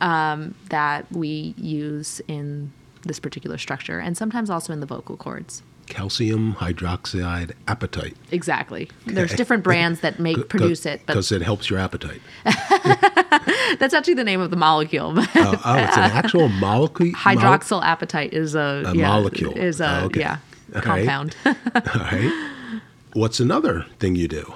um, 0.00 0.54
that 0.70 1.10
we 1.12 1.54
use 1.56 2.20
in 2.28 2.72
this 3.04 3.18
particular 3.20 3.58
structure, 3.58 3.98
and 3.98 4.16
sometimes 4.16 4.50
also 4.50 4.72
in 4.72 4.80
the 4.80 4.86
vocal 4.86 5.16
cords. 5.16 5.62
Calcium 5.86 6.52
hydroxide 6.54 7.52
appetite. 7.66 8.14
Exactly. 8.30 8.90
There's 9.06 9.32
different 9.32 9.64
brands 9.64 10.00
that 10.00 10.18
make 10.18 10.48
produce 10.50 10.84
it, 10.84 11.00
but 11.06 11.14
because 11.14 11.32
it 11.32 11.40
helps 11.40 11.70
your 11.70 11.78
appetite. 11.78 12.20
that's 13.78 13.94
actually 13.94 14.12
the 14.14 14.24
name 14.24 14.40
of 14.40 14.50
the 14.50 14.56
molecule. 14.56 15.14
Oh, 15.16 15.24
oh, 15.64 15.74
it's 15.78 15.96
an 15.96 16.10
actual 16.10 16.48
molecule. 16.60 17.12
Hydroxyl 17.12 17.82
appetite 17.82 18.34
is 18.34 18.54
a, 18.54 18.82
A 18.86 18.94
yeah, 18.94 19.08
molecule. 19.08 19.56
Is 19.56 19.80
a 19.80 20.02
Oh, 20.02 20.04
okay. 20.06 20.20
yeah 20.20 20.36
All 20.74 20.82
right. 20.82 21.06
compound. 21.06 21.36
All 21.46 21.54
right. 21.84 22.50
What's 23.14 23.40
another 23.40 23.86
thing 23.98 24.14
you 24.14 24.28
do? 24.28 24.52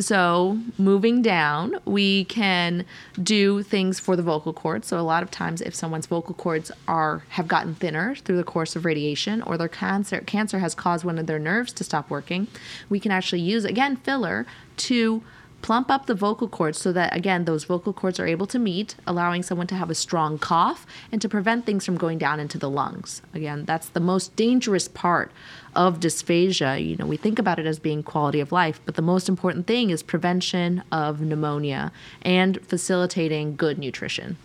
So, 0.00 0.58
moving 0.78 1.20
down, 1.20 1.76
we 1.84 2.24
can 2.24 2.86
do 3.22 3.62
things 3.62 4.00
for 4.00 4.16
the 4.16 4.22
vocal 4.22 4.52
cords. 4.52 4.88
So, 4.88 4.98
a 4.98 5.02
lot 5.02 5.22
of 5.22 5.30
times, 5.30 5.60
if 5.60 5.74
someone's 5.74 6.06
vocal 6.06 6.34
cords 6.34 6.72
are 6.88 7.22
have 7.30 7.46
gotten 7.46 7.74
thinner 7.74 8.14
through 8.14 8.38
the 8.38 8.44
course 8.44 8.74
of 8.76 8.84
radiation, 8.84 9.42
or 9.42 9.58
their 9.58 9.68
cancer 9.68 10.20
cancer 10.20 10.58
has 10.60 10.74
caused 10.74 11.04
one 11.04 11.18
of 11.18 11.26
their 11.26 11.38
nerves 11.38 11.72
to 11.74 11.84
stop 11.84 12.08
working, 12.08 12.48
we 12.88 12.98
can 12.98 13.12
actually 13.12 13.42
use 13.42 13.64
again 13.64 13.96
filler 13.96 14.46
to 14.78 15.22
plump 15.62 15.90
up 15.90 16.06
the 16.06 16.14
vocal 16.14 16.48
cords 16.48 16.78
so 16.78 16.92
that 16.92 17.14
again 17.14 17.44
those 17.44 17.64
vocal 17.64 17.92
cords 17.92 18.18
are 18.18 18.26
able 18.26 18.46
to 18.46 18.58
meet 18.58 18.94
allowing 19.06 19.42
someone 19.42 19.66
to 19.66 19.74
have 19.74 19.90
a 19.90 19.94
strong 19.94 20.38
cough 20.38 20.86
and 21.12 21.20
to 21.20 21.28
prevent 21.28 21.66
things 21.66 21.84
from 21.84 21.96
going 21.96 22.18
down 22.18 22.40
into 22.40 22.58
the 22.58 22.70
lungs 22.70 23.22
again 23.34 23.64
that's 23.64 23.88
the 23.90 24.00
most 24.00 24.34
dangerous 24.36 24.88
part 24.88 25.30
of 25.76 26.00
dysphagia 26.00 26.84
you 26.84 26.96
know 26.96 27.06
we 27.06 27.16
think 27.16 27.38
about 27.38 27.58
it 27.58 27.66
as 27.66 27.78
being 27.78 28.02
quality 28.02 28.40
of 28.40 28.52
life 28.52 28.80
but 28.84 28.94
the 28.96 29.02
most 29.02 29.28
important 29.28 29.66
thing 29.66 29.90
is 29.90 30.02
prevention 30.02 30.82
of 30.90 31.20
pneumonia 31.20 31.92
and 32.22 32.58
facilitating 32.66 33.54
good 33.56 33.78
nutrition 33.78 34.36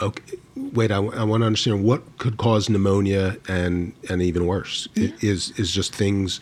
Okay. 0.00 0.36
Wait, 0.54 0.92
I, 0.92 1.00
want 1.00 1.40
to 1.42 1.46
understand 1.46 1.82
what 1.82 2.18
could 2.18 2.36
cause 2.36 2.68
pneumonia 2.68 3.36
and 3.48 3.92
and 4.08 4.22
even 4.22 4.46
worse. 4.46 4.86
I- 4.96 5.12
Is 5.20 5.50
is 5.58 5.72
just 5.72 5.92
things 5.94 6.40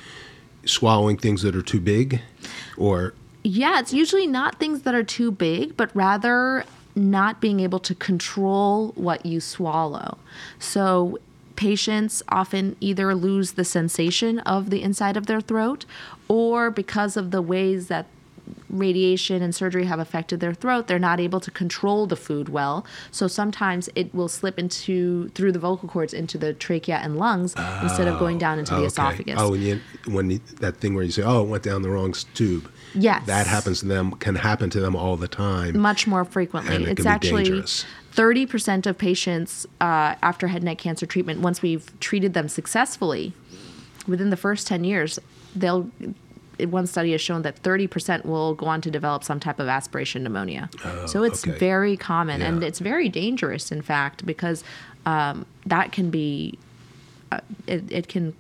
swallowing 0.66 1.16
things 1.16 1.40
that 1.42 1.56
are 1.56 1.62
too 1.62 1.80
big, 1.80 2.20
or 2.76 3.14
Yeah, 3.48 3.78
it's 3.78 3.92
usually 3.92 4.26
not 4.26 4.58
things 4.58 4.82
that 4.82 4.94
are 4.96 5.04
too 5.04 5.30
big, 5.30 5.76
but 5.76 5.94
rather 5.94 6.64
not 6.96 7.40
being 7.40 7.60
able 7.60 7.78
to 7.78 7.94
control 7.94 8.88
what 8.96 9.24
you 9.24 9.40
swallow. 9.40 10.18
So, 10.58 11.20
patients 11.54 12.24
often 12.28 12.74
either 12.80 13.14
lose 13.14 13.52
the 13.52 13.64
sensation 13.64 14.40
of 14.40 14.70
the 14.70 14.82
inside 14.82 15.16
of 15.16 15.26
their 15.26 15.40
throat, 15.40 15.84
or 16.26 16.72
because 16.72 17.16
of 17.16 17.30
the 17.30 17.40
ways 17.40 17.86
that 17.86 18.06
radiation 18.68 19.42
and 19.42 19.54
surgery 19.54 19.86
have 19.86 19.98
affected 19.98 20.40
their 20.40 20.54
throat, 20.54 20.86
they're 20.86 20.98
not 20.98 21.20
able 21.20 21.40
to 21.40 21.50
control 21.50 22.06
the 22.06 22.16
food 22.16 22.48
well. 22.48 22.86
So 23.10 23.26
sometimes 23.26 23.88
it 23.94 24.14
will 24.14 24.28
slip 24.28 24.58
into 24.58 25.28
through 25.30 25.52
the 25.52 25.58
vocal 25.58 25.88
cords 25.88 26.12
into 26.12 26.38
the 26.38 26.52
trachea 26.52 26.96
and 26.96 27.16
lungs 27.18 27.54
instead 27.82 28.08
of 28.08 28.18
going 28.18 28.38
down 28.38 28.58
into 28.58 28.72
the 28.72 28.78
okay. 28.78 28.86
esophagus. 28.86 29.34
Oh, 29.38 29.54
and 29.54 29.62
you, 29.62 29.80
when 30.06 30.30
you, 30.30 30.40
that 30.60 30.76
thing 30.76 30.94
where 30.94 31.04
you 31.04 31.10
say, 31.10 31.22
"Oh, 31.22 31.42
it 31.42 31.48
went 31.48 31.62
down 31.62 31.82
the 31.82 31.90
wrong 31.90 32.14
tube." 32.34 32.70
Yes. 32.94 33.26
that 33.26 33.46
happens 33.46 33.80
to 33.80 33.86
them. 33.86 34.12
Can 34.12 34.36
happen 34.36 34.70
to 34.70 34.80
them 34.80 34.96
all 34.96 35.16
the 35.16 35.28
time. 35.28 35.78
much 35.78 36.06
more 36.06 36.24
frequently. 36.24 36.74
And 36.74 36.84
it 36.84 36.90
it's 36.90 37.02
can 37.02 37.04
be 37.04 37.08
actually 37.08 37.44
dangerous. 37.44 37.84
30% 38.14 38.86
of 38.86 38.96
patients 38.96 39.66
uh, 39.80 40.14
after 40.22 40.48
head 40.48 40.58
and 40.58 40.64
neck 40.64 40.78
cancer 40.78 41.04
treatment, 41.04 41.40
once 41.40 41.60
we've 41.60 41.98
treated 42.00 42.32
them 42.32 42.48
successfully, 42.48 43.34
within 44.06 44.30
the 44.30 44.36
first 44.36 44.66
10 44.66 44.84
years, 44.84 45.18
they'll. 45.54 45.90
One 46.58 46.86
study 46.86 47.12
has 47.12 47.20
shown 47.20 47.42
that 47.42 47.62
30% 47.62 48.24
will 48.24 48.54
go 48.54 48.66
on 48.66 48.80
to 48.80 48.90
develop 48.90 49.24
some 49.24 49.40
type 49.40 49.58
of 49.60 49.68
aspiration 49.68 50.22
pneumonia. 50.22 50.70
Oh, 50.84 51.06
so 51.06 51.22
it's 51.22 51.46
okay. 51.46 51.58
very 51.58 51.96
common 51.96 52.42
and 52.42 52.62
it's 52.62 52.78
very 52.78 53.08
dangerous, 53.08 53.70
in 53.70 53.82
fact, 53.82 54.24
because 54.24 54.64
um, 55.04 55.44
that 55.66 55.92
can 55.92 56.10
be, 56.10 56.58
uh, 57.30 57.40
it, 57.66 57.90
it 57.90 58.08
can 58.08 58.34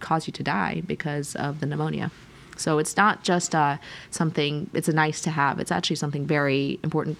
cause 0.00 0.26
you 0.26 0.32
to 0.32 0.42
die 0.42 0.82
because 0.86 1.34
of 1.36 1.60
the 1.60 1.66
pneumonia. 1.66 2.10
So 2.56 2.78
it's 2.78 2.96
not 2.96 3.24
just 3.24 3.54
uh, 3.54 3.78
something, 4.10 4.68
it's 4.74 4.88
a 4.88 4.92
nice 4.92 5.20
to 5.22 5.30
have. 5.30 5.58
It's 5.58 5.72
actually 5.72 5.96
something 5.96 6.26
very 6.26 6.78
important 6.84 7.18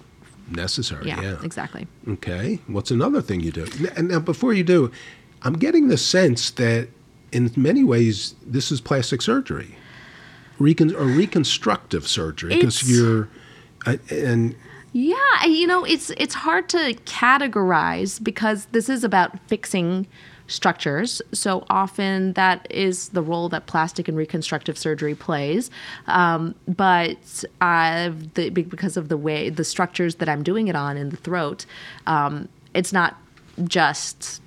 Necessary. 0.51 1.07
yeah, 1.07 1.21
Yeah. 1.21 1.37
exactly. 1.43 1.87
Okay. 2.07 2.59
What's 2.67 2.91
another 2.91 3.23
thing 3.23 3.41
you 3.41 3.53
do? 3.53 3.67
And 3.97 4.09
now, 4.09 4.19
before 4.21 4.53
you 4.53 4.65
do, 4.65 4.91
I'm 5.43 5.55
getting 5.55 5.89
the 5.89 5.97
sense 5.97 6.51
that 6.53 6.89
in 7.33 7.51
many 7.57 7.83
ways 7.83 8.35
this 8.47 8.71
is 8.71 8.81
plastic 8.81 9.23
surgery, 9.23 9.77
Recon- 10.59 10.95
or 10.95 11.05
reconstructive 11.05 12.07
surgery, 12.07 12.55
because 12.55 12.91
you're, 12.91 13.29
uh, 13.87 13.97
and 14.11 14.55
Yeah, 14.93 15.45
you 15.47 15.67
know, 15.67 15.85
it's 15.85 16.11
it's 16.11 16.35
hard 16.35 16.69
to 16.71 16.95
categorize 17.07 18.23
because 18.23 18.67
this 18.73 18.89
is 18.89 19.05
about 19.05 19.39
fixing 19.49 20.07
structures. 20.49 21.23
So 21.33 21.65
often 21.71 22.35
that 22.35 22.67
is 22.71 23.09
the 23.11 23.23
role 23.23 23.49
that 23.51 23.67
plastic 23.67 24.07
and 24.07 24.19
reconstructive 24.19 24.77
surgery 24.77 25.15
plays. 25.15 25.71
Um, 26.07 26.55
but 26.69 27.45
uh, 27.63 28.11
the, 28.35 28.51
because 28.51 28.99
of 28.99 29.09
the 29.09 29.17
way 29.17 29.49
the 29.49 29.65
structures 29.65 30.17
that 30.17 30.29
I'm 30.29 30.43
doing 30.43 30.69
it 30.69 30.77
on 30.77 30.99
in 30.99 31.09
the 31.09 31.17
throat, 31.17 31.65
um, 32.07 32.49
it's 32.75 32.93
not 32.93 33.17
just 33.65 34.43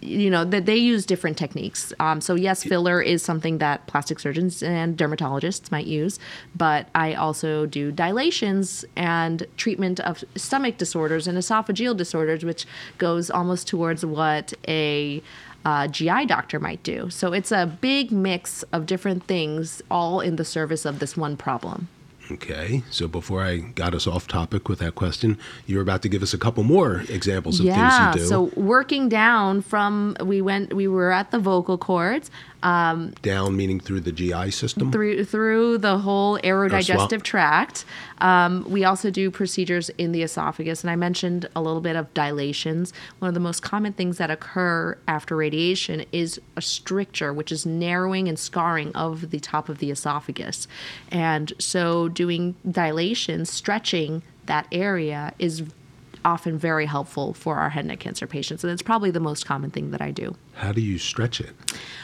you 0.00 0.30
know 0.30 0.44
that 0.44 0.66
they 0.66 0.76
use 0.76 1.04
different 1.04 1.36
techniques 1.36 1.92
um, 2.00 2.20
so 2.20 2.34
yes 2.34 2.64
filler 2.64 3.00
is 3.00 3.22
something 3.22 3.58
that 3.58 3.86
plastic 3.86 4.18
surgeons 4.18 4.62
and 4.62 4.96
dermatologists 4.96 5.70
might 5.70 5.86
use 5.86 6.18
but 6.54 6.88
i 6.94 7.14
also 7.14 7.66
do 7.66 7.92
dilations 7.92 8.84
and 8.96 9.46
treatment 9.56 10.00
of 10.00 10.24
stomach 10.36 10.78
disorders 10.78 11.26
and 11.26 11.36
esophageal 11.36 11.96
disorders 11.96 12.44
which 12.44 12.66
goes 12.98 13.30
almost 13.30 13.68
towards 13.68 14.04
what 14.04 14.52
a 14.68 15.22
uh, 15.64 15.86
GI 15.86 16.26
doctor 16.26 16.58
might 16.58 16.82
do. 16.82 17.10
So 17.10 17.32
it's 17.34 17.52
a 17.52 17.66
big 17.66 18.10
mix 18.10 18.62
of 18.72 18.86
different 18.86 19.24
things, 19.24 19.82
all 19.90 20.20
in 20.20 20.36
the 20.36 20.44
service 20.44 20.86
of 20.86 21.00
this 21.00 21.18
one 21.18 21.36
problem. 21.36 21.88
Okay, 22.32 22.82
so 22.90 23.08
before 23.08 23.42
I 23.42 23.58
got 23.58 23.94
us 23.94 24.06
off 24.06 24.28
topic 24.28 24.68
with 24.68 24.78
that 24.78 24.94
question, 24.94 25.38
you 25.66 25.76
were 25.76 25.82
about 25.82 26.02
to 26.02 26.08
give 26.08 26.22
us 26.22 26.32
a 26.32 26.38
couple 26.38 26.62
more 26.62 27.02
examples 27.08 27.58
of 27.58 27.66
yeah. 27.66 28.12
things 28.12 28.20
you 28.20 28.24
do. 28.24 28.24
Yeah, 28.24 28.52
So 28.52 28.60
working 28.60 29.08
down 29.08 29.62
from 29.62 30.16
we 30.22 30.40
went 30.40 30.72
we 30.72 30.86
were 30.86 31.10
at 31.10 31.30
the 31.30 31.38
vocal 31.38 31.76
cords 31.76 32.30
Down 33.22 33.56
meaning 33.56 33.80
through 33.80 34.00
the 34.00 34.12
GI 34.12 34.50
system. 34.50 34.92
through 34.92 35.24
through 35.24 35.78
the 35.78 35.98
whole 35.98 36.38
aerodigestive 36.40 37.22
tract. 37.22 37.84
Um, 38.18 38.64
we 38.68 38.84
also 38.84 39.10
do 39.10 39.30
procedures 39.30 39.88
in 39.90 40.12
the 40.12 40.22
esophagus, 40.22 40.82
and 40.82 40.90
I 40.90 40.96
mentioned 40.96 41.48
a 41.56 41.62
little 41.62 41.80
bit 41.80 41.96
of 41.96 42.12
dilations. 42.12 42.92
One 43.18 43.28
of 43.28 43.34
the 43.34 43.40
most 43.40 43.62
common 43.62 43.92
things 43.94 44.18
that 44.18 44.30
occur 44.30 44.98
after 45.08 45.36
radiation 45.36 46.04
is 46.12 46.40
a 46.56 46.62
stricture, 46.62 47.32
which 47.32 47.50
is 47.50 47.64
narrowing 47.64 48.28
and 48.28 48.38
scarring 48.38 48.92
of 48.94 49.30
the 49.30 49.40
top 49.40 49.68
of 49.68 49.78
the 49.78 49.90
esophagus, 49.90 50.68
and 51.10 51.52
so 51.58 52.08
doing 52.08 52.56
dilation, 52.70 53.46
stretching 53.46 54.22
that 54.46 54.66
area 54.72 55.32
is 55.38 55.62
often 56.24 56.58
very 56.58 56.86
helpful 56.86 57.34
for 57.34 57.56
our 57.56 57.70
head 57.70 57.80
and 57.80 57.88
neck 57.88 58.00
cancer 58.00 58.26
patients, 58.26 58.64
and 58.64 58.72
it's 58.72 58.82
probably 58.82 59.10
the 59.10 59.20
most 59.20 59.46
common 59.46 59.70
thing 59.70 59.90
that 59.90 60.00
I 60.00 60.10
do. 60.10 60.36
How 60.54 60.72
do 60.72 60.80
you 60.80 60.98
stretch 60.98 61.40
it? 61.40 61.50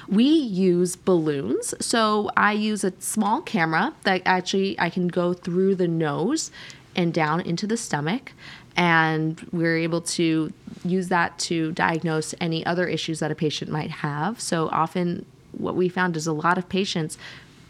We 0.09 0.25
use 0.25 0.97
balloons. 0.97 1.75
So 1.81 2.31
I 2.37 2.53
use 2.53 2.85
a 2.85 2.93
small 2.99 3.43
camera 3.43 3.95
that 4.05 4.23
actually 4.25 4.79
I 4.79 4.91
can 4.91 5.09
go 5.09 5.33
through 5.33 5.75
the 5.77 5.89
nose 5.89 6.51
and 6.95 7.13
down 7.13 7.41
into 7.41 7.67
the 7.67 7.77
stomach. 7.77 8.33
And 8.79 9.41
we're 9.53 9.79
able 9.79 10.03
to 10.03 10.53
use 10.85 11.09
that 11.09 11.39
to 11.39 11.73
diagnose 11.73 12.35
any 12.41 12.65
other 12.67 12.87
issues 12.87 13.21
that 13.21 13.31
a 13.31 13.35
patient 13.35 13.71
might 13.71 13.91
have. 13.91 14.39
So 14.39 14.69
often, 14.69 15.25
what 15.53 15.77
we 15.77 15.89
found 15.89 16.15
is 16.15 16.27
a 16.27 16.33
lot 16.35 16.59
of 16.59 16.69
patients 16.69 17.17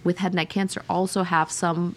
with 0.03 0.19
head 0.19 0.33
and 0.33 0.37
neck 0.37 0.49
cancer 0.49 0.83
also 0.89 1.23
have 1.23 1.51
some 1.51 1.95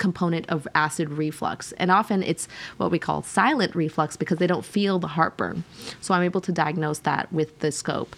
component 0.00 0.48
of 0.48 0.66
acid 0.74 1.10
reflux. 1.10 1.70
And 1.72 1.92
often 1.92 2.24
it's 2.24 2.48
what 2.78 2.90
we 2.90 2.98
call 2.98 3.22
silent 3.22 3.76
reflux 3.76 4.16
because 4.16 4.38
they 4.38 4.48
don't 4.48 4.64
feel 4.64 4.98
the 4.98 5.06
heartburn. 5.06 5.62
So 6.00 6.14
I'm 6.14 6.24
able 6.24 6.40
to 6.40 6.50
diagnose 6.50 6.98
that 7.00 7.32
with 7.32 7.60
the 7.60 7.70
scope. 7.70 8.16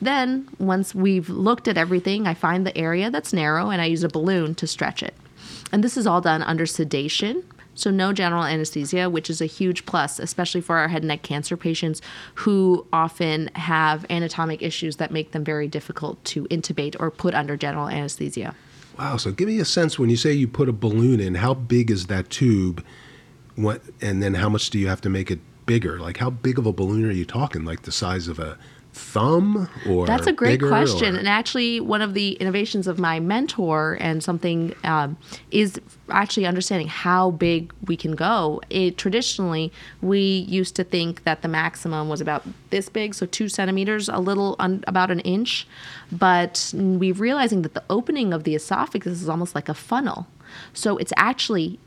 Then, 0.00 0.48
once 0.58 0.94
we've 0.94 1.28
looked 1.28 1.68
at 1.68 1.78
everything, 1.78 2.26
I 2.26 2.34
find 2.34 2.66
the 2.66 2.76
area 2.76 3.10
that's 3.10 3.32
narrow 3.32 3.70
and 3.70 3.80
I 3.82 3.86
use 3.86 4.02
a 4.02 4.08
balloon 4.08 4.54
to 4.56 4.66
stretch 4.66 5.02
it. 5.02 5.14
And 5.72 5.82
this 5.82 5.96
is 5.96 6.06
all 6.06 6.20
done 6.20 6.42
under 6.42 6.66
sedation 6.66 7.44
So, 7.76 7.90
no 7.90 8.12
general 8.12 8.44
anesthesia, 8.44 9.10
which 9.10 9.28
is 9.28 9.40
a 9.40 9.46
huge 9.46 9.84
plus, 9.84 10.20
especially 10.20 10.60
for 10.60 10.76
our 10.76 10.88
head 10.88 11.02
and 11.02 11.08
neck 11.08 11.22
cancer 11.22 11.56
patients 11.56 12.00
who 12.36 12.86
often 12.92 13.50
have 13.54 14.06
anatomic 14.08 14.62
issues 14.62 14.96
that 14.96 15.10
make 15.10 15.32
them 15.32 15.42
very 15.42 15.66
difficult 15.66 16.22
to 16.26 16.44
intubate 16.44 16.94
or 17.00 17.10
put 17.10 17.34
under 17.34 17.56
general 17.56 17.88
anesthesia. 17.88 18.54
Wow. 18.98 19.16
So 19.16 19.32
give 19.32 19.48
me 19.48 19.58
a 19.58 19.64
sense 19.64 19.98
when 19.98 20.10
you 20.10 20.16
say 20.16 20.32
you 20.32 20.46
put 20.46 20.68
a 20.68 20.72
balloon 20.72 21.20
in, 21.20 21.36
how 21.36 21.54
big 21.54 21.90
is 21.90 22.06
that 22.06 22.30
tube? 22.30 22.84
What 23.56 23.82
and 24.00 24.22
then 24.22 24.34
how 24.34 24.48
much 24.48 24.70
do 24.70 24.78
you 24.78 24.88
have 24.88 25.00
to 25.02 25.10
make 25.10 25.30
it 25.30 25.40
bigger? 25.66 25.98
Like 25.98 26.18
how 26.18 26.30
big 26.30 26.58
of 26.58 26.66
a 26.66 26.72
balloon 26.72 27.04
are 27.04 27.12
you 27.12 27.24
talking? 27.24 27.64
Like 27.64 27.82
the 27.82 27.92
size 27.92 28.28
of 28.28 28.38
a 28.38 28.58
thumb 28.96 29.68
or 29.88 30.06
That's 30.06 30.28
a 30.28 30.32
great 30.32 30.60
question. 30.62 31.16
or- 31.16 31.18
And 31.18 31.28
actually, 31.28 31.80
one 31.80 32.00
of 32.00 32.14
the 32.14 32.32
innovations 32.34 32.86
of 32.86 32.98
my 32.98 33.18
mentor 33.18 33.98
and 34.00 34.22
something 34.22 34.72
um, 34.84 35.16
is 35.50 35.80
actually 36.10 36.46
understanding 36.46 36.86
how 36.86 37.32
big 37.32 37.72
we 37.86 37.96
can 37.96 38.14
go. 38.14 38.60
It, 38.70 38.96
traditionally, 38.96 39.72
we 40.00 40.20
used 40.48 40.76
to 40.76 40.84
think 40.84 41.24
that 41.24 41.42
the 41.42 41.48
maximum 41.48 42.08
was 42.08 42.20
about 42.20 42.44
this 42.70 42.88
big, 42.88 43.14
so 43.14 43.26
two 43.26 43.48
centimeters, 43.48 44.08
a 44.08 44.18
little 44.18 44.54
un, 44.60 44.84
about 44.86 45.10
an 45.10 45.20
inch. 45.20 45.66
But 46.12 46.72
we're 46.74 47.14
realizing 47.14 47.62
that 47.62 47.74
the 47.74 47.82
opening 47.90 48.32
of 48.32 48.44
the 48.44 48.54
esophagus 48.54 49.20
is 49.20 49.28
almost 49.28 49.54
like 49.56 49.68
a 49.68 49.74
funnel. 49.74 50.28
So 50.72 50.96
it's 50.98 51.12
actually 51.16 51.80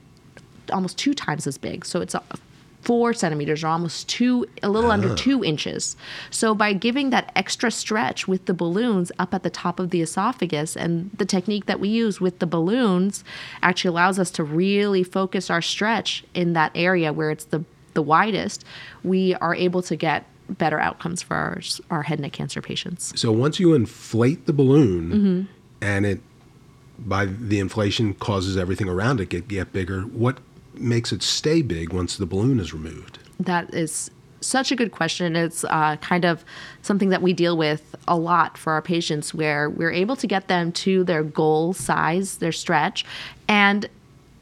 almost 0.74 0.98
two 0.98 1.13
times 1.13 1.48
as 1.48 1.58
big. 1.58 1.86
So 1.86 2.02
it's 2.02 2.13
a, 2.13 2.22
four 2.88 3.13
centimeters 3.13 3.65
or 3.65 3.67
almost 3.67 4.08
two, 4.08 4.47
a 4.63 4.69
little 4.69 4.91
under 4.91 5.13
two 5.13 5.43
inches. 5.43 5.97
So 6.32 6.56
by 6.56 6.71
giving 6.71 7.10
that 7.10 7.34
extra 7.36 7.69
stretch 7.69 8.30
with 8.30 8.45
the 8.45 8.54
balloons 8.54 9.12
up 9.19 9.34
at 9.34 9.43
the 9.43 9.50
top 9.50 9.78
of 9.82 9.89
the 9.89 10.02
esophagus, 10.02 10.78
and 10.78 11.12
the 11.17 11.26
technique 11.26 11.65
that 11.65 11.82
we 11.82 11.89
use 11.89 12.21
with 12.21 12.39
the 12.39 12.47
balloons 12.47 13.26
actually 13.62 13.89
allows 13.89 14.17
us 14.19 14.32
to 14.32 14.43
really 14.63 15.04
focus 15.04 15.50
our 15.50 15.62
stretch 15.62 16.23
in 16.34 16.54
that 16.54 16.71
area 16.76 17.12
where 17.12 17.30
it's 17.30 17.45
the 17.45 17.62
the 17.93 18.02
widest, 18.02 18.63
we 19.04 19.34
are 19.36 19.56
able 19.56 19.82
to 19.82 19.95
get 19.95 20.19
better 20.47 20.80
outcomes 20.80 21.21
for 21.21 21.36
our, 21.36 21.60
our 21.89 22.04
head 22.04 22.19
and 22.19 22.23
neck 22.23 22.32
cancer 22.32 22.62
patients. 22.62 23.12
So 23.19 23.32
once 23.32 23.60
you 23.60 23.73
inflate 23.73 24.45
the 24.45 24.54
balloon 24.54 25.12
Mm-hmm. 25.12 25.41
and 25.82 26.06
it 26.06 26.19
by 27.00 27.26
the 27.26 27.60
inflation 27.60 28.13
causes 28.13 28.56
everything 28.56 28.88
around 28.88 29.19
it 29.19 29.30
get 29.30 29.47
get 29.47 29.73
bigger, 29.73 30.02
what 30.04 30.38
makes 30.80 31.12
it 31.12 31.24
stay 31.24 31.62
big 31.62 31.94
once 31.94 32.18
the 32.18 32.26
balloon 32.26 32.60
is 32.60 32.74
removed? 32.74 33.20
That 33.40 33.74
is 33.74 34.10
such 34.42 34.72
a 34.72 34.76
good 34.76 34.92
question. 34.92 35.36
It's 35.36 35.63
uh, 35.66 35.98
kind 35.98 36.26
of 36.26 36.46
something 36.82 37.10
that 37.10 37.22
we 37.22 37.34
deal 37.34 37.58
with 37.58 37.96
a 38.08 38.18
lot 38.18 38.58
for 38.58 38.74
our 38.74 38.82
patients 38.82 39.34
where 39.34 39.70
we're 39.70 39.92
able 39.92 40.16
to 40.16 40.28
get 40.28 40.48
them 40.48 40.72
to 40.74 41.04
their 41.04 41.24
goal 41.24 41.74
size, 41.74 42.38
their 42.38 42.52
stretch. 42.52 43.06
And 43.48 43.90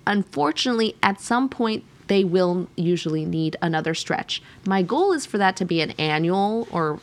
unfortunately, 0.05 0.95
at 1.01 1.21
some 1.21 1.49
point, 1.49 1.83
they 2.07 2.23
will 2.23 2.67
usually 2.75 3.25
need 3.25 3.55
another 3.61 3.95
stretch. 3.95 4.41
My 4.65 4.83
goal 4.83 5.11
is 5.11 5.25
for 5.25 5.37
that 5.37 5.55
to 5.57 5.65
be 5.65 5.81
an 5.81 5.91
annual 5.91 6.67
or 6.71 6.99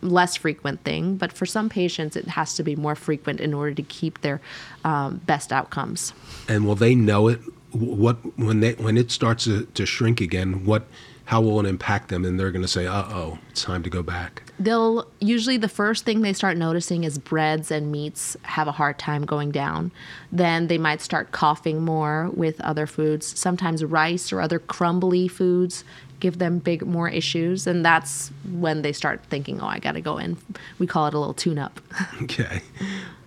less 0.00 0.36
frequent 0.36 0.84
thing, 0.84 1.16
but 1.16 1.32
for 1.32 1.46
some 1.46 1.68
patients, 1.68 2.14
it 2.14 2.28
has 2.28 2.54
to 2.54 2.62
be 2.62 2.76
more 2.76 2.94
frequent 2.94 3.40
in 3.40 3.54
order 3.54 3.74
to 3.74 3.82
keep 3.82 4.20
their 4.20 4.40
um, 4.84 5.20
best 5.26 5.52
outcomes. 5.52 6.12
And 6.48 6.66
will 6.66 6.76
they 6.76 6.94
know 6.94 7.28
it? 7.28 7.40
What 7.74 8.16
when 8.38 8.60
they 8.60 8.72
when 8.72 8.96
it 8.96 9.10
starts 9.10 9.44
to, 9.44 9.66
to 9.66 9.84
shrink 9.84 10.20
again? 10.20 10.64
What 10.64 10.86
how 11.26 11.40
will 11.40 11.58
it 11.60 11.66
impact 11.66 12.08
them? 12.08 12.24
And 12.24 12.38
they're 12.38 12.50
going 12.50 12.62
to 12.62 12.68
say, 12.68 12.86
"Uh 12.86 13.04
oh, 13.08 13.38
it's 13.50 13.62
time 13.62 13.82
to 13.82 13.90
go 13.90 14.02
back." 14.02 14.42
they'll 14.58 15.06
usually 15.18 15.56
the 15.56 15.68
first 15.68 16.04
thing 16.04 16.20
they 16.20 16.32
start 16.32 16.56
noticing 16.56 17.04
is 17.04 17.18
breads 17.18 17.70
and 17.70 17.90
meats 17.90 18.36
have 18.42 18.68
a 18.68 18.72
hard 18.72 18.98
time 18.98 19.24
going 19.24 19.50
down. 19.50 19.90
Then 20.30 20.68
they 20.68 20.78
might 20.78 21.00
start 21.00 21.32
coughing 21.32 21.84
more 21.84 22.30
with 22.34 22.60
other 22.60 22.86
foods. 22.86 23.38
Sometimes 23.38 23.84
rice 23.84 24.32
or 24.32 24.40
other 24.40 24.58
crumbly 24.58 25.28
foods 25.28 25.84
give 26.20 26.38
them 26.38 26.58
big 26.58 26.86
more 26.86 27.08
issues 27.08 27.66
and 27.66 27.84
that's 27.84 28.30
when 28.52 28.82
they 28.82 28.92
start 28.92 29.22
thinking, 29.28 29.60
"Oh, 29.60 29.66
I 29.66 29.78
got 29.78 29.92
to 29.92 30.00
go 30.00 30.18
in." 30.18 30.36
We 30.78 30.86
call 30.86 31.06
it 31.06 31.14
a 31.14 31.18
little 31.18 31.34
tune 31.34 31.58
up. 31.58 31.80
Okay. 32.22 32.62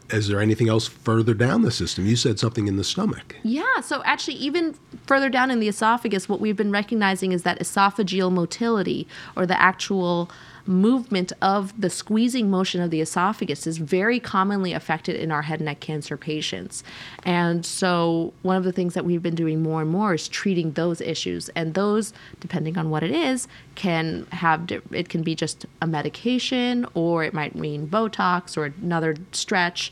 Is 0.09 0.27
there 0.27 0.39
anything 0.39 0.69
else 0.69 0.87
further 0.87 1.33
down 1.33 1.63
the 1.63 1.71
system? 1.71 2.05
You 2.05 2.15
said 2.15 2.39
something 2.39 2.67
in 2.67 2.77
the 2.77 2.83
stomach. 2.83 3.35
Yeah, 3.43 3.81
so 3.81 4.01
actually, 4.05 4.35
even 4.35 4.75
further 5.05 5.29
down 5.29 5.51
in 5.51 5.59
the 5.59 5.67
esophagus, 5.67 6.29
what 6.29 6.39
we've 6.39 6.55
been 6.55 6.71
recognizing 6.71 7.33
is 7.33 7.43
that 7.43 7.59
esophageal 7.59 8.31
motility, 8.31 9.07
or 9.35 9.45
the 9.45 9.59
actual 9.59 10.31
movement 10.67 11.33
of 11.41 11.79
the 11.79 11.89
squeezing 11.89 12.49
motion 12.49 12.81
of 12.81 12.91
the 12.91 13.01
esophagus, 13.01 13.65
is 13.67 13.77
very 13.77 14.19
commonly 14.19 14.73
affected 14.73 15.15
in 15.15 15.31
our 15.31 15.43
head 15.43 15.59
and 15.59 15.65
neck 15.65 15.79
cancer 15.79 16.17
patients. 16.17 16.83
And 17.23 17.65
so, 17.65 18.33
one 18.41 18.57
of 18.57 18.63
the 18.63 18.71
things 18.71 18.93
that 18.93 19.05
we've 19.05 19.23
been 19.23 19.35
doing 19.35 19.61
more 19.61 19.81
and 19.81 19.89
more 19.89 20.13
is 20.13 20.27
treating 20.27 20.71
those 20.73 21.01
issues. 21.01 21.49
And 21.49 21.73
those, 21.73 22.13
depending 22.39 22.77
on 22.77 22.89
what 22.89 23.03
it 23.03 23.11
is, 23.11 23.47
can 23.75 24.27
have 24.31 24.71
it 24.91 25.09
can 25.09 25.23
be 25.23 25.35
just 25.35 25.65
a 25.81 25.87
medication, 25.87 26.85
or 26.93 27.23
it 27.23 27.33
might 27.33 27.55
mean 27.55 27.87
Botox 27.87 28.57
or 28.57 28.73
another 28.81 29.15
stretch 29.31 29.91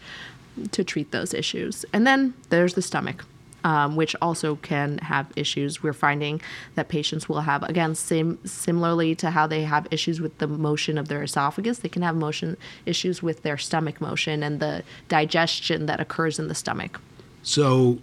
to 0.71 0.83
treat 0.83 1.11
those 1.11 1.33
issues. 1.33 1.85
And 1.93 2.05
then 2.07 2.33
there's 2.49 2.75
the 2.75 2.81
stomach, 2.81 3.25
um, 3.65 3.95
which 3.95 4.15
also 4.21 4.55
can 4.57 4.99
have 4.99 5.25
issues. 5.35 5.81
We're 5.81 5.91
finding 5.91 6.39
that 6.75 6.87
patients 6.87 7.27
will 7.27 7.41
have, 7.41 7.63
again, 7.63 7.95
sim- 7.95 8.37
similarly 8.45 9.15
to 9.15 9.31
how 9.31 9.47
they 9.47 9.63
have 9.63 9.87
issues 9.89 10.21
with 10.21 10.37
the 10.37 10.47
motion 10.47 10.99
of 10.99 11.07
their 11.07 11.23
esophagus, 11.23 11.79
they 11.79 11.89
can 11.89 12.03
have 12.03 12.15
motion 12.15 12.57
issues 12.85 13.23
with 13.23 13.41
their 13.41 13.57
stomach 13.57 13.99
motion 13.99 14.43
and 14.43 14.59
the 14.59 14.83
digestion 15.09 15.87
that 15.87 15.99
occurs 15.99 16.37
in 16.37 16.47
the 16.47 16.53
stomach. 16.53 17.01
So 17.41 17.97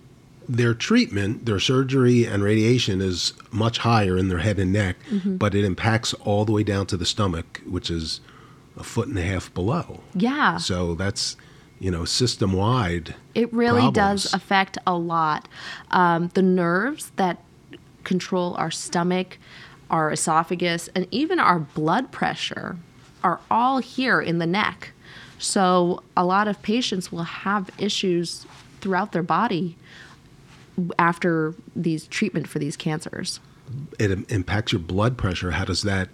their 0.48 0.74
treatment, 0.74 1.46
their 1.46 1.60
surgery 1.60 2.24
and 2.24 2.42
radiation 2.42 3.00
is 3.00 3.32
much 3.52 3.78
higher 3.78 4.18
in 4.18 4.28
their 4.28 4.38
head 4.38 4.58
and 4.58 4.72
neck, 4.72 4.96
but 5.24 5.54
it 5.54 5.64
impacts 5.64 6.12
all 6.14 6.44
the 6.44 6.52
way 6.52 6.64
down 6.64 6.86
to 6.86 6.96
the 6.96 7.06
stomach, 7.06 7.62
which 7.64 7.88
is 7.88 8.20
a 8.76 8.82
foot 8.82 9.06
and 9.06 9.16
a 9.16 9.22
half 9.22 9.54
below. 9.54 10.00
Yeah. 10.14 10.56
So 10.56 10.96
that's, 10.96 11.36
you 11.82 11.90
know, 11.90 12.04
system 12.04 12.52
wide. 12.52 13.16
It 13.34 13.52
really 13.52 13.90
does 13.90 14.32
affect 14.32 14.78
a 14.86 14.96
lot. 14.96 15.48
Um, 15.90 16.28
the 16.34 16.40
nerves 16.40 17.10
that 17.16 17.42
control 18.04 18.54
our 18.54 18.70
stomach, 18.70 19.36
our 19.90 20.12
esophagus, 20.12 20.88
and 20.94 21.08
even 21.10 21.40
our 21.40 21.58
blood 21.58 22.12
pressure 22.12 22.76
are 23.24 23.40
all 23.50 23.78
here 23.78 24.20
in 24.20 24.38
the 24.38 24.46
neck. 24.46 24.92
So 25.40 26.04
a 26.16 26.24
lot 26.24 26.46
of 26.46 26.62
patients 26.62 27.10
will 27.10 27.24
have 27.24 27.68
issues 27.78 28.46
throughout 28.80 29.10
their 29.10 29.24
body 29.24 29.76
after 31.00 31.52
these 31.74 32.06
treatment 32.06 32.46
for 32.46 32.60
these 32.60 32.76
cancers. 32.76 33.40
It 33.98 34.30
impacts 34.30 34.70
your 34.70 34.80
blood 34.80 35.18
pressure. 35.18 35.50
How 35.50 35.64
does 35.64 35.82
that 35.82 36.10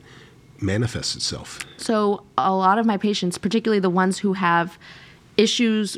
manifest 0.63 1.15
itself? 1.15 1.61
So 1.77 2.25
a 2.39 2.55
lot 2.55 2.79
of 2.79 2.87
my 2.87 2.97
patients, 2.97 3.37
particularly 3.37 3.81
the 3.81 3.91
ones 3.91 4.19
who 4.19 4.33
have 4.33 4.79
issues 5.38 5.96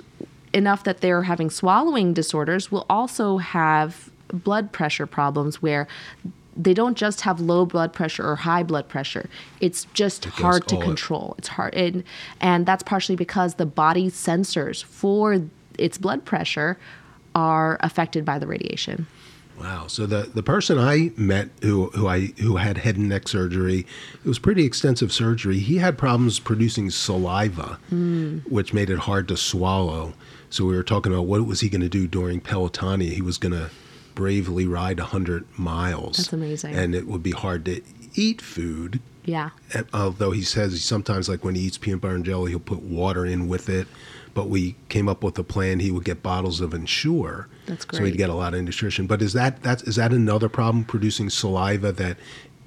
enough 0.52 0.84
that 0.84 1.00
they're 1.00 1.24
having 1.24 1.50
swallowing 1.50 2.14
disorders, 2.14 2.70
will 2.70 2.86
also 2.88 3.38
have 3.38 4.10
blood 4.32 4.70
pressure 4.70 5.06
problems 5.06 5.60
where 5.60 5.88
they 6.56 6.74
don't 6.74 6.96
just 6.96 7.22
have 7.22 7.40
low 7.40 7.64
blood 7.64 7.92
pressure 7.92 8.26
or 8.28 8.36
high 8.36 8.62
blood 8.62 8.88
pressure. 8.88 9.28
It's 9.60 9.86
just 9.94 10.24
goes 10.24 10.34
hard 10.34 10.68
to 10.68 10.76
control. 10.76 11.34
It's 11.38 11.48
hard, 11.48 11.74
and, 11.74 12.04
and 12.40 12.66
that's 12.66 12.82
partially 12.82 13.16
because 13.16 13.54
the 13.54 13.66
body 13.66 14.10
sensors 14.10 14.84
for 14.84 15.42
its 15.78 15.96
blood 15.98 16.24
pressure 16.24 16.78
are 17.34 17.78
affected 17.80 18.24
by 18.24 18.38
the 18.38 18.46
radiation. 18.46 19.06
Wow. 19.60 19.88
So 19.88 20.06
the, 20.06 20.22
the 20.22 20.42
person 20.42 20.78
I 20.78 21.12
met 21.16 21.50
who 21.60 21.90
who 21.90 22.08
I 22.08 22.32
who 22.40 22.56
had 22.56 22.78
head 22.78 22.96
and 22.96 23.08
neck 23.08 23.28
surgery, 23.28 23.80
it 24.24 24.28
was 24.28 24.38
pretty 24.38 24.64
extensive 24.64 25.12
surgery. 25.12 25.58
He 25.58 25.76
had 25.76 25.98
problems 25.98 26.38
producing 26.38 26.90
saliva, 26.90 27.78
hmm. 27.90 28.38
which 28.48 28.72
made 28.72 28.88
it 28.88 29.00
hard 29.00 29.28
to 29.28 29.36
swallow. 29.36 30.14
So 30.48 30.64
we 30.64 30.74
were 30.74 30.82
talking 30.82 31.12
about 31.12 31.26
what 31.26 31.46
was 31.46 31.60
he 31.60 31.68
going 31.68 31.82
to 31.82 31.88
do 31.88 32.06
during 32.06 32.40
Pelotonia. 32.40 33.12
He 33.12 33.22
was 33.22 33.38
going 33.38 33.52
to 33.52 33.70
bravely 34.14 34.66
ride 34.66 34.98
100 34.98 35.46
miles. 35.58 36.16
That's 36.16 36.32
amazing. 36.32 36.74
And 36.74 36.94
it 36.94 37.06
would 37.06 37.22
be 37.22 37.30
hard 37.30 37.64
to 37.66 37.82
eat 38.14 38.40
food. 38.40 39.00
Yeah. 39.24 39.50
Although 39.92 40.32
he 40.32 40.42
says 40.42 40.82
sometimes, 40.82 41.28
like 41.28 41.44
when 41.44 41.54
he 41.54 41.62
eats 41.62 41.78
peanut 41.78 42.00
butter 42.00 42.14
and 42.14 42.24
jelly, 42.24 42.50
he'll 42.50 42.60
put 42.60 42.82
water 42.82 43.24
in 43.24 43.46
with 43.46 43.68
it. 43.68 43.86
But 44.34 44.48
we 44.48 44.76
came 44.88 45.08
up 45.08 45.24
with 45.24 45.38
a 45.38 45.44
plan. 45.44 45.80
He 45.80 45.90
would 45.90 46.04
get 46.04 46.22
bottles 46.22 46.60
of 46.60 46.72
Ensure. 46.72 47.48
That's 47.66 47.86
So 47.92 48.04
he'd 48.04 48.16
get 48.16 48.30
a 48.30 48.34
lot 48.34 48.54
of 48.54 48.62
nutrition. 48.62 49.06
But 49.06 49.22
is 49.22 49.32
that 49.32 49.62
that's 49.62 49.82
is 49.84 49.96
that 49.96 50.12
another 50.12 50.48
problem 50.48 50.84
producing 50.84 51.30
saliva 51.30 51.92
that 51.92 52.16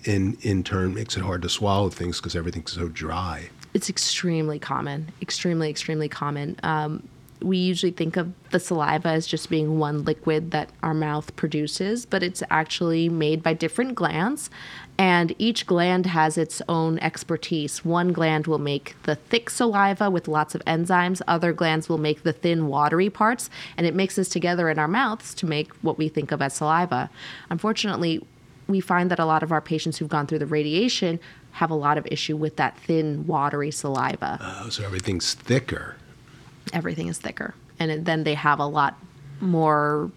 in 0.04 0.38
in 0.42 0.64
turn 0.64 0.94
makes 0.94 1.16
it 1.16 1.24
hard 1.24 1.42
to 1.44 1.50
swallow 1.50 1.90
things 1.90 2.20
because 2.20 2.36
everything's 2.36 2.72
so 2.74 2.90
dry? 2.90 3.50
it's 3.74 3.90
extremely 3.90 4.60
common 4.60 5.12
extremely 5.22 5.70
extremely 5.70 6.08
common 6.08 6.56
um, 6.64 7.08
we 7.44 7.58
usually 7.58 7.92
think 7.92 8.18
of 8.18 8.32
the 8.52 8.60
saliva 8.60 9.10
as 9.10 9.28
just 9.28 9.50
being 9.50 9.78
one 9.80 10.04
liquid 10.04 10.52
that 10.52 10.70
our 10.82 10.94
mouth 10.94 11.36
produces, 11.36 12.06
but 12.06 12.24
it's 12.24 12.42
actually 12.50 13.10
made 13.10 13.44
by 13.44 13.54
different 13.54 13.96
glands. 13.96 14.50
And 14.98 15.34
each 15.40 15.66
gland 15.66 16.06
has 16.06 16.38
its 16.38 16.62
own 16.70 17.00
expertise. 17.00 17.84
One 17.84 18.14
gland 18.14 18.48
will 18.48 18.60
make 18.60 18.96
the 19.04 19.16
thick 19.16 19.50
saliva 19.50 20.10
with 20.10 20.28
lots 20.28 20.54
of 20.56 20.64
enzymes, 20.66 21.22
other 21.28 21.52
glands 21.52 21.90
will 21.90 21.98
make 21.98 22.24
the 22.24 22.34
thin, 22.34 22.68
watery 22.68 23.10
parts, 23.10 23.50
and 23.76 23.88
it 23.88 23.96
mixes 23.96 24.30
together 24.30 24.70
in 24.70 24.78
our 24.78 24.88
mouths 24.88 25.34
to 25.36 25.46
make 25.46 25.74
what 25.82 25.98
we 25.98 26.10
think 26.10 26.32
of 26.32 26.42
as 26.42 26.54
saliva. 26.54 27.10
Unfortunately, 27.50 28.26
we 28.68 28.80
find 28.80 29.12
that 29.12 29.20
a 29.20 29.26
lot 29.26 29.44
of 29.44 29.52
our 29.52 29.62
patients 29.62 29.98
who've 29.98 30.10
gone 30.10 30.28
through 30.28 30.40
the 30.40 30.46
radiation 30.46 31.20
have 31.54 31.70
a 31.70 31.76
lot 31.76 31.98
of 31.98 32.08
issue 32.10 32.36
with 32.36 32.56
that 32.56 32.78
thin, 32.78 33.28
watery 33.28 33.72
saliva. 33.72 34.40
Oh, 34.42 34.70
so 34.70 34.84
everything's 34.84 35.34
thicker. 35.34 35.98
Everything 36.72 37.08
is 37.08 37.18
thicker. 37.18 37.54
And 37.80 38.06
then 38.06 38.24
they 38.24 38.36
have 38.36 38.60
a 38.60 38.66
lot 38.66 38.98
more 39.42 40.12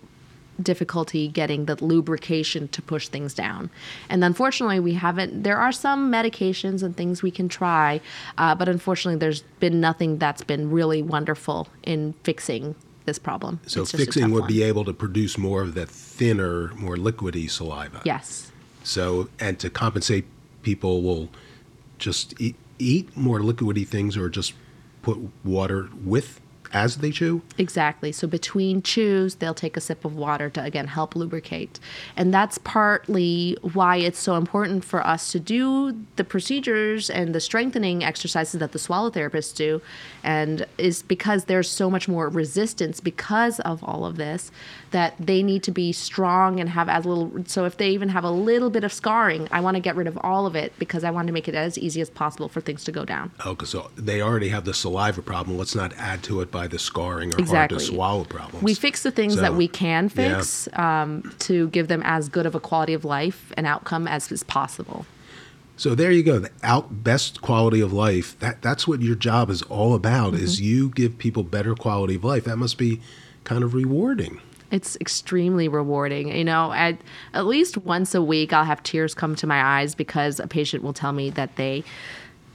difficulty 0.62 1.28
getting 1.28 1.66
the 1.66 1.82
lubrication 1.84 2.68
to 2.68 2.82
push 2.82 3.08
things 3.08 3.34
down. 3.34 3.70
And 4.08 4.24
unfortunately, 4.24 4.80
we 4.80 4.94
haven't, 4.94 5.42
there 5.42 5.58
are 5.58 5.72
some 5.72 6.10
medications 6.10 6.82
and 6.82 6.96
things 6.96 7.22
we 7.22 7.30
can 7.30 7.48
try, 7.48 8.00
uh, 8.38 8.54
but 8.54 8.68
unfortunately, 8.68 9.18
there's 9.18 9.42
been 9.60 9.80
nothing 9.80 10.18
that's 10.18 10.42
been 10.42 10.70
really 10.70 11.02
wonderful 11.02 11.68
in 11.82 12.14
fixing 12.24 12.74
this 13.04 13.18
problem. 13.18 13.60
So 13.66 13.84
fixing 13.84 14.30
would 14.30 14.42
one. 14.42 14.48
be 14.48 14.62
able 14.62 14.84
to 14.84 14.92
produce 14.92 15.38
more 15.38 15.62
of 15.62 15.74
that 15.74 15.88
thinner, 15.88 16.72
more 16.74 16.96
liquidy 16.96 17.50
saliva. 17.50 18.00
Yes. 18.04 18.50
So, 18.82 19.28
and 19.38 19.58
to 19.60 19.70
compensate, 19.70 20.26
people 20.62 21.02
will 21.02 21.28
just 21.98 22.38
eat, 22.40 22.56
eat 22.78 23.16
more 23.16 23.40
liquidy 23.40 23.86
things 23.86 24.16
or 24.16 24.28
just 24.28 24.54
put 25.06 25.18
water 25.44 25.88
with 26.04 26.40
as 26.76 26.98
they 26.98 27.10
chew. 27.10 27.40
Exactly. 27.56 28.12
So 28.12 28.28
between 28.28 28.82
chews, 28.82 29.36
they'll 29.36 29.54
take 29.54 29.78
a 29.78 29.80
sip 29.80 30.04
of 30.04 30.14
water 30.14 30.50
to 30.50 30.62
again 30.62 30.88
help 30.88 31.16
lubricate. 31.16 31.80
And 32.16 32.34
that's 32.34 32.58
partly 32.58 33.56
why 33.62 33.96
it's 33.96 34.18
so 34.18 34.36
important 34.36 34.84
for 34.84 35.04
us 35.04 35.32
to 35.32 35.40
do 35.40 35.96
the 36.16 36.24
procedures 36.24 37.08
and 37.08 37.34
the 37.34 37.40
strengthening 37.40 38.04
exercises 38.04 38.60
that 38.60 38.72
the 38.72 38.78
swallow 38.78 39.10
therapists 39.10 39.54
do. 39.56 39.80
And 40.22 40.66
is 40.76 41.02
because 41.02 41.46
there's 41.46 41.70
so 41.70 41.88
much 41.88 42.08
more 42.08 42.28
resistance 42.28 43.00
because 43.00 43.58
of 43.60 43.82
all 43.82 44.04
of 44.04 44.16
this 44.16 44.50
that 44.90 45.14
they 45.18 45.42
need 45.42 45.62
to 45.62 45.70
be 45.70 45.92
strong 45.92 46.60
and 46.60 46.68
have 46.68 46.88
as 46.88 47.06
little. 47.06 47.32
So 47.46 47.64
if 47.64 47.78
they 47.78 47.88
even 47.90 48.10
have 48.10 48.24
a 48.24 48.30
little 48.30 48.70
bit 48.70 48.84
of 48.84 48.92
scarring, 48.92 49.48
I 49.50 49.60
want 49.60 49.76
to 49.76 49.80
get 49.80 49.96
rid 49.96 50.06
of 50.06 50.18
all 50.22 50.46
of 50.46 50.54
it 50.54 50.72
because 50.78 51.04
I 51.04 51.10
want 51.10 51.26
to 51.26 51.32
make 51.32 51.48
it 51.48 51.54
as 51.54 51.78
easy 51.78 52.00
as 52.00 52.10
possible 52.10 52.48
for 52.48 52.60
things 52.60 52.84
to 52.84 52.92
go 52.92 53.04
down. 53.04 53.32
Oh, 53.44 53.54
because 53.54 53.74
they 53.96 54.20
already 54.20 54.50
have 54.50 54.64
the 54.64 54.74
saliva 54.74 55.22
problem. 55.22 55.56
Let's 55.56 55.74
not 55.74 55.92
add 55.96 56.22
to 56.24 56.40
it 56.40 56.50
by 56.50 56.65
the 56.66 56.78
scarring 56.78 57.34
or 57.34 57.38
Exactly. 57.38 57.56
hard 57.56 57.70
to 57.70 57.80
swallow 57.80 58.24
problems. 58.24 58.62
We 58.62 58.74
fix 58.74 59.02
the 59.02 59.10
things 59.10 59.34
So, 59.34 59.40
that 59.42 59.54
we 59.54 59.68
can 59.68 60.04
yeah. 60.04 60.08
fix 60.38 60.68
um, 60.74 61.34
to 61.40 61.68
give 61.68 61.88
them 61.88 62.02
as 62.04 62.28
good 62.28 62.46
of 62.46 62.54
a 62.54 62.60
quality 62.60 62.94
of 62.94 63.04
life 63.04 63.52
and 63.56 63.66
outcome 63.66 64.06
as 64.08 64.30
is 64.32 64.42
possible. 64.42 65.06
So 65.78 65.94
there 65.94 66.10
you 66.10 66.22
go. 66.22 66.38
The 66.38 66.50
out 66.62 67.04
best 67.04 67.42
quality 67.42 67.80
of 67.82 67.92
life. 67.92 68.38
That 68.38 68.62
that's 68.62 68.88
what 68.88 69.02
your 69.02 69.14
job 69.14 69.50
is 69.50 69.60
all 69.62 69.94
about. 69.94 70.32
Is 70.34 70.56
Mm-hmm. 70.56 70.64
you 70.64 70.88
give 70.90 71.18
people 71.18 71.42
better 71.42 71.74
quality 71.74 72.14
of 72.14 72.24
life. 72.24 72.44
That 72.44 72.56
must 72.56 72.78
be 72.78 73.00
kind 73.44 73.62
of 73.62 73.74
rewarding. 73.74 74.40
It's 74.70 74.96
extremely 75.02 75.68
rewarding. 75.68 76.34
You 76.34 76.44
know, 76.44 76.72
at, 76.72 76.98
at 77.34 77.46
least 77.46 77.76
once 77.78 78.14
a 78.14 78.22
week, 78.22 78.52
I'll 78.54 78.64
have 78.64 78.82
tears 78.82 79.14
come 79.14 79.36
to 79.36 79.46
my 79.46 79.62
eyes 79.62 79.94
because 79.94 80.40
a 80.40 80.46
patient 80.46 80.82
will 80.82 80.94
tell 80.94 81.12
me 81.12 81.28
that 81.30 81.54
they 81.56 81.84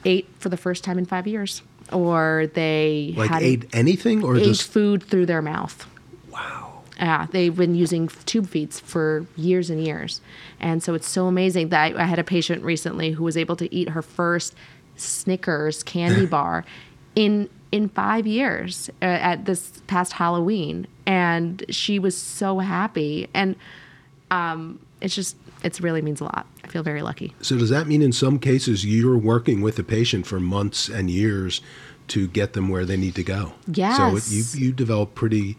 ate 0.03 0.27
for 0.39 0.49
the 0.49 0.57
first 0.57 0.83
time 0.83 0.97
in 0.97 1.05
five 1.05 1.25
years, 1.27 1.61
or 1.91 2.49
they 2.53 3.13
Like 3.17 3.29
had 3.29 3.43
ate 3.43 3.65
anything 3.73 4.23
or 4.23 4.37
ate 4.37 4.43
just 4.43 4.69
food 4.71 5.03
through 5.03 5.25
their 5.27 5.41
mouth. 5.41 5.85
wow. 6.31 6.67
Yeah, 6.97 7.25
they've 7.31 7.55
been 7.55 7.73
using 7.73 8.07
tube 8.25 8.47
feeds 8.47 8.79
for 8.79 9.25
years 9.35 9.71
and 9.71 9.83
years. 9.83 10.21
And 10.59 10.83
so 10.83 10.93
it's 10.93 11.07
so 11.07 11.25
amazing 11.25 11.69
that 11.69 11.95
I, 11.95 12.03
I 12.03 12.05
had 12.05 12.19
a 12.19 12.23
patient 12.23 12.63
recently 12.63 13.11
who 13.11 13.23
was 13.23 13.35
able 13.37 13.55
to 13.55 13.73
eat 13.73 13.89
her 13.89 14.03
first 14.03 14.53
Snickers 14.97 15.81
candy 15.83 16.25
bar 16.37 16.63
in 17.15 17.49
in 17.71 17.87
5 17.89 18.27
years 18.27 18.89
uh, 19.01 19.05
at 19.05 19.45
this 19.45 19.81
past 19.87 20.13
Halloween 20.13 20.85
and 21.05 21.63
she 21.69 21.97
was 21.99 22.15
so 22.17 22.59
happy 22.59 23.29
and 23.33 23.55
um 24.29 24.77
it's 24.99 25.15
just 25.15 25.35
it 25.63 25.79
really 25.79 26.01
means 26.01 26.21
a 26.21 26.25
lot. 26.25 26.47
I 26.63 26.67
feel 26.67 26.83
very 26.83 27.01
lucky. 27.01 27.33
So 27.41 27.57
does 27.57 27.69
that 27.69 27.87
mean 27.87 28.01
in 28.01 28.11
some 28.11 28.39
cases 28.39 28.85
you're 28.85 29.17
working 29.17 29.61
with 29.61 29.77
a 29.79 29.83
patient 29.83 30.25
for 30.25 30.39
months 30.39 30.89
and 30.89 31.09
years 31.09 31.61
to 32.09 32.27
get 32.27 32.53
them 32.53 32.69
where 32.69 32.85
they 32.85 32.97
need 32.97 33.15
to 33.15 33.23
go? 33.23 33.53
Yeah. 33.67 33.97
So 33.97 34.17
it, 34.17 34.29
you 34.29 34.43
you 34.67 34.71
develop 34.71 35.15
pretty 35.15 35.57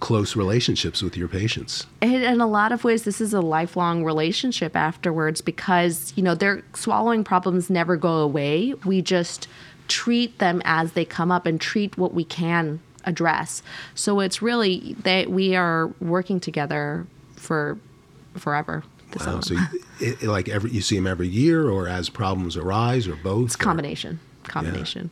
close 0.00 0.36
relationships 0.36 1.02
with 1.02 1.16
your 1.16 1.28
patients. 1.28 1.86
And 2.02 2.22
in 2.22 2.40
a 2.40 2.46
lot 2.46 2.72
of 2.72 2.84
ways, 2.84 3.04
this 3.04 3.22
is 3.22 3.32
a 3.32 3.40
lifelong 3.40 4.04
relationship 4.04 4.76
afterwards 4.76 5.40
because, 5.40 6.12
you 6.14 6.22
know, 6.22 6.34
their 6.34 6.62
swallowing 6.74 7.24
problems 7.24 7.70
never 7.70 7.96
go 7.96 8.18
away. 8.18 8.74
We 8.84 9.00
just 9.00 9.48
treat 9.88 10.38
them 10.40 10.60
as 10.66 10.92
they 10.92 11.06
come 11.06 11.32
up 11.32 11.46
and 11.46 11.58
treat 11.58 11.96
what 11.96 12.12
we 12.12 12.24
can 12.24 12.80
address. 13.04 13.62
So 13.94 14.20
it's 14.20 14.42
really 14.42 14.94
that 15.04 15.30
we 15.30 15.56
are 15.56 15.86
working 16.00 16.38
together 16.38 17.06
for 17.36 17.78
forever. 18.34 18.84
This 19.14 19.26
Wow. 19.26 19.40
So 19.40 19.54
you, 19.54 19.60
it, 20.00 20.22
it- 20.24 20.28
like 20.28 20.48
every 20.48 20.70
you 20.70 20.82
see 20.82 20.96
them 20.96 21.06
every 21.06 21.28
year 21.28 21.68
or 21.68 21.88
as 21.88 22.08
problems 22.08 22.56
arise 22.56 23.06
or 23.08 23.16
both? 23.16 23.46
it's 23.46 23.54
or- 23.54 23.58
combination. 23.58 24.20
Combination. 24.42 25.08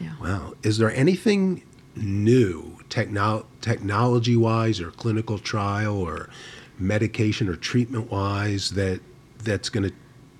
Yeah. 0.00 0.12
Wow. 0.20 0.54
Is 0.62 0.76
there 0.78 0.90
anything 0.92 1.62
new, 1.94 2.76
techno- 2.90 3.46
technology 3.62 4.36
wise 4.36 4.80
or 4.80 4.90
clinical 4.90 5.38
trial 5.38 5.96
or 5.96 6.28
medication 6.78 7.48
or 7.48 7.56
treatment 7.56 8.10
wise 8.10 8.70
that 8.72 9.00
that's 9.42 9.68
going 9.70 9.88
to 9.88 9.94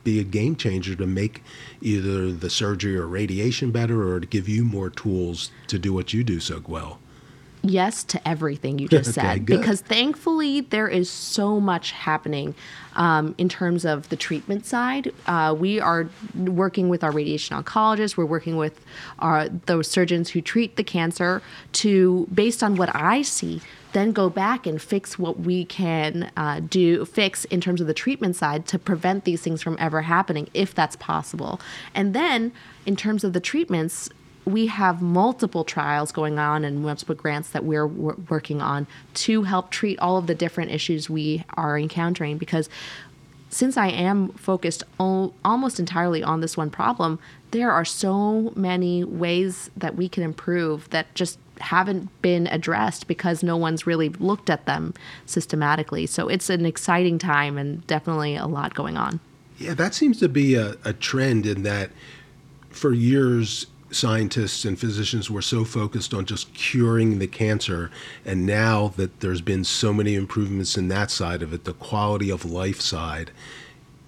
be 0.04 0.20
a 0.20 0.24
game 0.24 0.54
changer 0.54 0.94
to 0.94 1.06
make 1.06 1.42
either 1.80 2.30
the 2.32 2.50
surgery 2.50 2.96
or 2.96 3.06
radiation 3.06 3.70
better 3.70 4.06
or 4.12 4.20
to 4.20 4.26
give 4.26 4.48
you 4.48 4.64
more 4.64 4.90
tools 4.90 5.50
to 5.68 5.78
do 5.78 5.92
what 5.92 6.12
you 6.12 6.22
do 6.22 6.38
so 6.40 6.62
well? 6.66 6.98
Yes 7.68 8.05
to 8.05 8.29
everything 8.29 8.79
you 8.79 8.88
just 8.96 9.16
Okay, 9.18 9.29
said 9.29 9.46
good. 9.46 9.59
because 9.61 9.81
thankfully 9.81 10.61
there 10.61 10.88
is 10.88 11.11
so 11.11 11.61
much 11.61 11.92
happening 11.92 12.55
um, 12.94 13.35
in 13.38 13.48
terms 13.48 13.85
of 13.85 14.09
the 14.09 14.16
treatment 14.16 14.64
side. 14.66 15.12
Uh, 15.26 15.55
we 15.59 15.79
are 15.81 16.09
working 16.35 16.88
with 16.88 17.05
our 17.05 17.11
radiation 17.12 17.62
oncologists. 17.62 18.16
We're 18.16 18.24
working 18.26 18.57
with 18.57 18.81
our 19.18 19.48
those 19.48 19.87
surgeons 19.88 20.31
who 20.31 20.40
treat 20.40 20.76
the 20.76 20.85
cancer 20.85 21.42
to, 21.72 22.26
based 22.33 22.62
on 22.62 22.76
what 22.76 22.94
I 22.94 23.22
see, 23.22 23.61
then 23.92 24.12
go 24.12 24.29
back 24.31 24.66
and 24.66 24.81
fix 24.81 25.18
what 25.18 25.40
we 25.40 25.64
can 25.64 26.31
uh, 26.37 26.61
do 26.61 27.05
fix 27.05 27.44
in 27.46 27.61
terms 27.61 27.81
of 27.81 27.87
the 27.87 27.94
treatment 27.94 28.37
side 28.37 28.66
to 28.68 28.79
prevent 28.79 29.24
these 29.24 29.40
things 29.42 29.62
from 29.62 29.76
ever 29.79 30.02
happening 30.02 30.48
if 30.55 30.74
that's 30.74 30.96
possible. 30.96 31.61
And 31.94 32.14
then 32.14 32.52
in 32.85 32.96
terms 32.96 33.24
of 33.24 33.33
the 33.33 33.40
treatments 33.40 34.09
we 34.46 34.68
have 34.68 35.02
multiple 35.02 35.64
trials 35.64 36.12
going 36.12 36.38
on 36.38 36.64
and 36.64 36.80
multiple 36.80 37.16
grants 37.16 37.50
that 37.50 37.64
we're 37.64 37.87
wor- 37.87 38.16
working 38.30 38.62
on 38.62 38.87
to 39.12 39.42
help 39.42 39.70
treat 39.70 39.98
all 39.98 40.16
of 40.16 40.28
the 40.28 40.35
different 40.35 40.70
issues 40.70 41.11
we 41.11 41.44
are 41.54 41.76
encountering 41.78 42.38
because 42.38 42.68
since 43.50 43.76
I 43.76 43.88
am 43.88 44.30
focused 44.30 44.85
al- 45.00 45.35
almost 45.44 45.80
entirely 45.80 46.22
on 46.22 46.40
this 46.40 46.56
one 46.56 46.70
problem, 46.70 47.18
there 47.50 47.72
are 47.72 47.85
so 47.85 48.52
many 48.54 49.02
ways 49.02 49.70
that 49.76 49.96
we 49.96 50.09
can 50.09 50.22
improve 50.22 50.88
that 50.90 51.12
just 51.14 51.38
haven't 51.61 52.11
been 52.22 52.46
addressed 52.48 53.06
because 53.09 53.42
no 53.42 53.56
one's 53.56 53.87
really 53.87 54.11
looked 54.11 54.50
at 54.50 54.66
them 54.66 54.94
systematically. 55.24 56.06
So 56.06 56.28
it's 56.28 56.50
an 56.50 56.66
exciting 56.66 57.18
time 57.18 57.56
and 57.59 57.85
definitely 57.87 58.37
a 58.37 58.46
lot 58.46 58.74
going 58.74 58.96
on. 58.96 59.20
Yeah, 59.59 59.74
that 59.74 59.94
seems 59.94 60.18
to 60.20 60.28
be 60.28 60.54
a, 60.54 60.76
a 60.85 60.92
trend 60.92 61.46
in 61.46 61.62
that 61.62 61.90
for 62.68 62.92
years, 62.92 63.66
scientists 63.96 64.64
and 64.64 64.78
physicians 64.78 65.30
were 65.30 65.42
so 65.42 65.64
focused 65.64 66.14
on 66.14 66.24
just 66.24 66.52
curing 66.54 67.18
the 67.18 67.26
cancer. 67.26 67.90
And 68.24 68.46
now 68.46 68.88
that 68.96 69.20
there's 69.20 69.40
been 69.40 69.64
so 69.64 69.92
many 69.92 70.14
improvements 70.14 70.76
in 70.76 70.88
that 70.88 71.11
side 71.11 71.42
of 71.42 71.52
it, 71.52 71.64
the 71.64 71.72
quality 71.72 72.30
of 72.30 72.44
life 72.44 72.80
side 72.80 73.30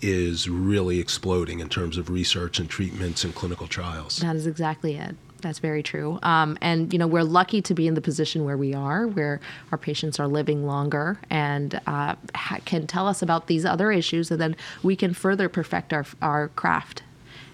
is 0.01 0.49
really 0.49 1.01
exploding 1.01 1.59
in 1.59 1.69
terms 1.69 1.97
of 1.97 2.09
research 2.09 2.61
and 2.61 2.69
treatments 2.69 3.25
and 3.25 3.35
clinical 3.35 3.67
trials. 3.67 4.19
That 4.19 4.37
is 4.37 4.47
exactly 4.47 4.97
it. 4.97 5.17
That's 5.41 5.61
very 5.61 5.83
true. 5.83 6.19
Um, 6.23 6.59
and, 6.61 6.93
you 6.93 6.99
know, 6.99 7.07
we're 7.07 7.23
lucky 7.23 7.63
to 7.63 7.75
be 7.75 7.87
in 7.87 7.95
the 7.95 8.01
position 8.01 8.45
where 8.45 8.57
we 8.57 8.75
are, 8.75 9.07
where 9.07 9.41
our 9.71 9.79
patients 9.79 10.19
are 10.19 10.27
living 10.29 10.67
longer 10.67 11.19
and 11.31 11.81
uh, 11.87 12.17
ha- 12.35 12.59
can 12.65 12.87
tell 12.87 13.07
us 13.07 13.23
about 13.23 13.47
these 13.47 13.65
other 13.65 13.93
issues, 13.93 14.31
and 14.33 14.41
then 14.41 14.57
we 14.83 14.97
can 14.97 15.15
further 15.15 15.49
perfect 15.49 15.93
our, 15.93 16.05
our 16.21 16.49
craft 16.49 17.03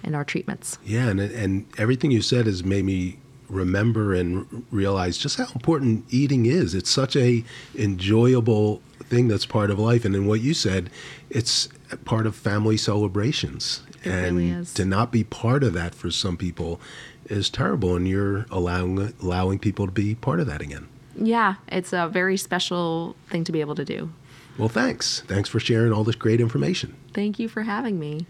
and 0.04 0.14
our 0.14 0.24
treatments. 0.24 0.78
Yeah, 0.84 1.08
and 1.08 1.20
and 1.20 1.66
everything 1.78 2.10
you 2.10 2.22
said 2.22 2.46
has 2.46 2.64
made 2.64 2.84
me 2.84 3.18
remember 3.48 4.14
and 4.14 4.64
realize 4.70 5.18
just 5.18 5.36
how 5.36 5.46
important 5.54 6.04
eating 6.10 6.46
is. 6.46 6.74
It's 6.74 6.90
such 6.90 7.16
a 7.16 7.44
enjoyable 7.76 8.80
thing 9.00 9.28
that's 9.28 9.46
part 9.46 9.70
of 9.70 9.78
life, 9.78 10.04
and 10.04 10.14
in 10.14 10.26
what 10.26 10.40
you 10.40 10.54
said, 10.54 10.90
it's 11.30 11.68
part 12.04 12.26
of 12.26 12.34
family 12.34 12.76
celebrations. 12.76 13.82
It 14.02 14.10
and 14.10 14.36
really 14.36 14.50
is. 14.50 14.74
to 14.74 14.84
not 14.84 15.10
be 15.12 15.24
part 15.24 15.64
of 15.64 15.72
that 15.72 15.94
for 15.94 16.10
some 16.10 16.36
people 16.36 16.80
is 17.26 17.48
terrible, 17.48 17.96
and 17.96 18.06
you're 18.06 18.46
allowing 18.50 19.14
allowing 19.22 19.58
people 19.58 19.86
to 19.86 19.92
be 19.92 20.14
part 20.14 20.40
of 20.40 20.46
that 20.46 20.60
again. 20.60 20.88
Yeah, 21.16 21.54
it's 21.68 21.92
a 21.92 22.08
very 22.08 22.36
special 22.36 23.14
thing 23.28 23.44
to 23.44 23.52
be 23.52 23.60
able 23.60 23.76
to 23.76 23.84
do. 23.84 24.10
Well, 24.58 24.68
thanks. 24.68 25.22
Thanks 25.26 25.48
for 25.48 25.58
sharing 25.58 25.92
all 25.92 26.04
this 26.04 26.14
great 26.16 26.40
information. 26.40 26.94
Thank 27.12 27.38
you 27.38 27.48
for 27.48 27.62
having 27.62 27.98
me. 27.98 28.26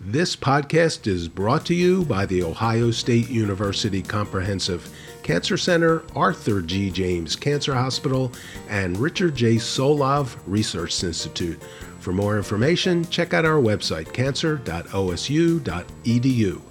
This 0.00 0.36
podcast 0.36 1.08
is 1.08 1.28
brought 1.28 1.66
to 1.66 1.74
you 1.74 2.04
by 2.04 2.24
the 2.24 2.44
Ohio 2.44 2.92
State 2.92 3.28
University 3.28 4.00
Comprehensive 4.00 4.88
Cancer 5.24 5.56
Center, 5.56 6.04
Arthur 6.14 6.62
G. 6.62 6.88
James 6.88 7.34
Cancer 7.34 7.74
Hospital, 7.74 8.32
and 8.68 8.96
Richard 8.96 9.34
J. 9.34 9.56
Solove 9.56 10.36
Research 10.46 11.02
Institute. 11.02 11.60
For 11.98 12.12
more 12.12 12.36
information, 12.36 13.06
check 13.06 13.34
out 13.34 13.44
our 13.44 13.60
website, 13.60 14.12
cancer.osu.edu. 14.12 16.67